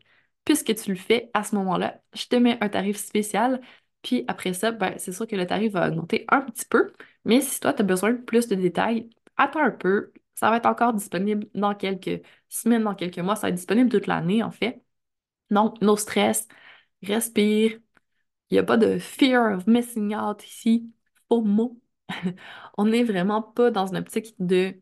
puisque 0.44 0.74
tu 0.74 0.90
le 0.90 0.96
fais 0.96 1.30
à 1.34 1.42
ce 1.44 1.54
moment-là, 1.56 2.00
je 2.14 2.26
te 2.26 2.36
mets 2.36 2.58
un 2.62 2.68
tarif 2.68 2.96
spécial. 2.96 3.60
Puis 4.02 4.24
après 4.28 4.52
ça, 4.52 4.72
ben, 4.72 4.94
c'est 4.98 5.12
sûr 5.12 5.26
que 5.26 5.36
le 5.36 5.46
tarif 5.46 5.72
va 5.72 5.88
augmenter 5.88 6.24
un 6.28 6.42
petit 6.42 6.66
peu. 6.66 6.92
Mais 7.24 7.40
si 7.40 7.60
toi, 7.60 7.72
tu 7.72 7.82
as 7.82 7.84
besoin 7.84 8.12
de 8.12 8.18
plus 8.18 8.48
de 8.48 8.54
détails, 8.54 9.08
attends 9.36 9.60
un 9.64 9.70
peu. 9.70 10.12
Ça 10.34 10.50
va 10.50 10.56
être 10.58 10.66
encore 10.66 10.92
disponible 10.94 11.46
dans 11.54 11.74
quelques 11.74 12.22
semaines, 12.54 12.84
dans 12.84 12.94
quelques 12.94 13.18
mois. 13.18 13.36
Ça 13.36 13.42
va 13.42 13.48
être 13.50 13.54
disponible 13.56 13.90
toute 13.90 14.06
l'année, 14.06 14.42
en 14.42 14.50
fait. 14.50 14.82
Donc, 15.50 15.80
no 15.82 15.96
stress, 15.96 16.48
respire. 17.02 17.78
Il 18.50 18.54
n'y 18.54 18.58
a 18.58 18.64
pas 18.64 18.76
de 18.76 18.98
fear 18.98 19.56
of 19.56 19.66
missing 19.66 20.14
out 20.16 20.44
ici. 20.46 20.92
Faux 21.28 21.42
mot. 21.44 21.80
On 22.78 22.86
n'est 22.86 23.04
vraiment 23.04 23.42
pas 23.42 23.70
dans 23.70 23.86
une 23.86 23.96
optique 23.96 24.34
de 24.38 24.80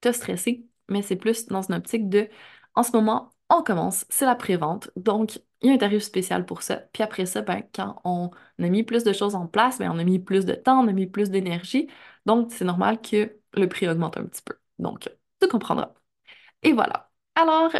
te 0.00 0.12
stresser, 0.12 0.66
mais 0.88 1.02
c'est 1.02 1.16
plus 1.16 1.46
dans 1.46 1.62
une 1.62 1.74
optique 1.74 2.08
de, 2.08 2.28
en 2.74 2.82
ce 2.82 2.92
moment, 2.92 3.32
on 3.50 3.62
commence, 3.62 4.06
c'est 4.08 4.24
la 4.26 4.34
pré-vente, 4.34 4.90
donc 4.96 5.40
il 5.60 5.68
y 5.68 5.70
a 5.70 5.74
un 5.74 5.78
tarif 5.78 6.02
spécial 6.02 6.44
pour 6.46 6.62
ça. 6.62 6.76
Puis 6.92 7.02
après 7.02 7.26
ça, 7.26 7.42
ben, 7.42 7.62
quand 7.74 8.00
on 8.04 8.30
a 8.58 8.68
mis 8.68 8.82
plus 8.84 9.04
de 9.04 9.12
choses 9.12 9.34
en 9.34 9.46
place, 9.46 9.78
ben, 9.78 9.90
on 9.92 9.98
a 9.98 10.04
mis 10.04 10.18
plus 10.18 10.44
de 10.44 10.54
temps, 10.54 10.82
on 10.84 10.88
a 10.88 10.92
mis 10.92 11.06
plus 11.06 11.30
d'énergie, 11.30 11.88
donc 12.26 12.52
c'est 12.52 12.64
normal 12.64 13.00
que 13.00 13.38
le 13.54 13.68
prix 13.68 13.88
augmente 13.88 14.16
un 14.16 14.24
petit 14.26 14.42
peu. 14.42 14.54
Donc, 14.78 15.08
tu 15.40 15.48
comprendras. 15.48 15.94
Et 16.62 16.72
voilà. 16.72 17.10
Alors, 17.36 17.72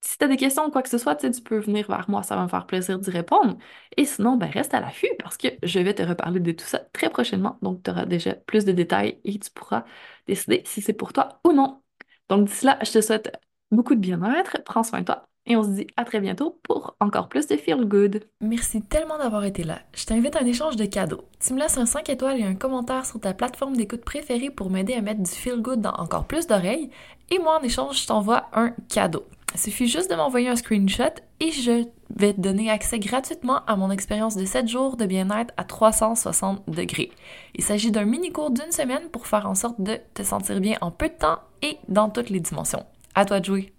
si 0.00 0.18
tu 0.18 0.24
as 0.24 0.28
des 0.28 0.36
questions 0.36 0.66
ou 0.66 0.70
quoi 0.70 0.82
que 0.82 0.88
ce 0.88 0.98
soit, 0.98 1.16
tu 1.16 1.30
peux 1.42 1.58
venir 1.58 1.86
vers 1.88 2.10
moi, 2.10 2.22
ça 2.22 2.36
va 2.36 2.42
me 2.42 2.48
faire 2.48 2.66
plaisir 2.66 2.98
d'y 2.98 3.10
répondre. 3.10 3.56
Et 3.96 4.04
sinon, 4.04 4.36
ben, 4.36 4.50
reste 4.50 4.74
à 4.74 4.80
l'affût 4.80 5.10
parce 5.18 5.36
que 5.36 5.48
je 5.62 5.78
vais 5.80 5.94
te 5.94 6.02
reparler 6.02 6.40
de 6.40 6.52
tout 6.52 6.64
ça 6.66 6.80
très 6.92 7.10
prochainement. 7.10 7.58
Donc, 7.62 7.82
tu 7.84 7.90
auras 7.90 8.06
déjà 8.06 8.34
plus 8.34 8.64
de 8.64 8.72
détails 8.72 9.20
et 9.24 9.38
tu 9.38 9.50
pourras 9.50 9.84
décider 10.26 10.62
si 10.66 10.82
c'est 10.82 10.92
pour 10.92 11.12
toi 11.12 11.40
ou 11.44 11.52
non. 11.52 11.82
Donc, 12.28 12.48
d'ici 12.48 12.66
là, 12.66 12.78
je 12.82 12.92
te 12.92 13.00
souhaite 13.00 13.32
beaucoup 13.70 13.94
de 13.94 14.00
bien-être, 14.00 14.62
prends 14.64 14.82
soin 14.82 15.00
de 15.00 15.06
toi 15.06 15.28
et 15.46 15.56
on 15.56 15.64
se 15.64 15.70
dit 15.70 15.86
à 15.96 16.04
très 16.04 16.20
bientôt 16.20 16.60
pour 16.62 16.96
encore 17.00 17.28
plus 17.28 17.46
de 17.46 17.56
Feel 17.56 17.84
Good. 17.84 18.24
Merci 18.40 18.82
tellement 18.82 19.18
d'avoir 19.18 19.44
été 19.44 19.64
là. 19.64 19.80
Je 19.92 20.04
t'invite 20.04 20.36
à 20.36 20.40
un 20.42 20.46
échange 20.46 20.76
de 20.76 20.84
cadeaux. 20.84 21.24
Tu 21.40 21.52
me 21.52 21.58
laisses 21.58 21.78
un 21.78 21.86
5 21.86 22.08
étoiles 22.10 22.38
et 22.40 22.44
un 22.44 22.54
commentaire 22.54 23.04
sur 23.04 23.20
ta 23.20 23.34
plateforme 23.34 23.76
d'écoute 23.76 24.04
préférée 24.04 24.50
pour 24.50 24.70
m'aider 24.70 24.94
à 24.94 25.00
mettre 25.00 25.22
du 25.22 25.30
Feel 25.30 25.60
Good 25.60 25.80
dans 25.80 25.94
encore 25.94 26.26
plus 26.26 26.46
d'oreilles. 26.46 26.90
Et 27.32 27.38
moi, 27.38 27.58
en 27.58 27.62
échange, 27.62 28.02
je 28.02 28.06
t'envoie 28.06 28.50
un 28.52 28.74
cadeau. 28.90 29.24
Il 29.54 29.60
suffit 29.60 29.88
juste 29.88 30.10
de 30.10 30.16
m'envoyer 30.16 30.50
un 30.50 30.56
screenshot 30.56 31.14
et 31.40 31.50
je 31.50 31.84
vais 32.14 32.34
te 32.34 32.40
donner 32.42 32.70
accès 32.70 32.98
gratuitement 32.98 33.64
à 33.66 33.74
mon 33.74 33.90
expérience 33.90 34.36
de 34.36 34.44
7 34.44 34.68
jours 34.68 34.98
de 34.98 35.06
bien-être 35.06 35.54
à 35.56 35.64
360 35.64 36.68
degrés. 36.68 37.10
Il 37.54 37.64
s'agit 37.64 37.90
d'un 37.90 38.04
mini-cours 38.04 38.50
d'une 38.50 38.70
semaine 38.70 39.08
pour 39.10 39.26
faire 39.26 39.48
en 39.48 39.54
sorte 39.54 39.80
de 39.80 39.98
te 40.12 40.22
sentir 40.22 40.60
bien 40.60 40.76
en 40.82 40.90
peu 40.90 41.08
de 41.08 41.14
temps 41.14 41.38
et 41.62 41.78
dans 41.88 42.10
toutes 42.10 42.28
les 42.28 42.40
dimensions. 42.40 42.84
À 43.14 43.24
toi 43.24 43.40
de 43.40 43.46
jouer! 43.46 43.72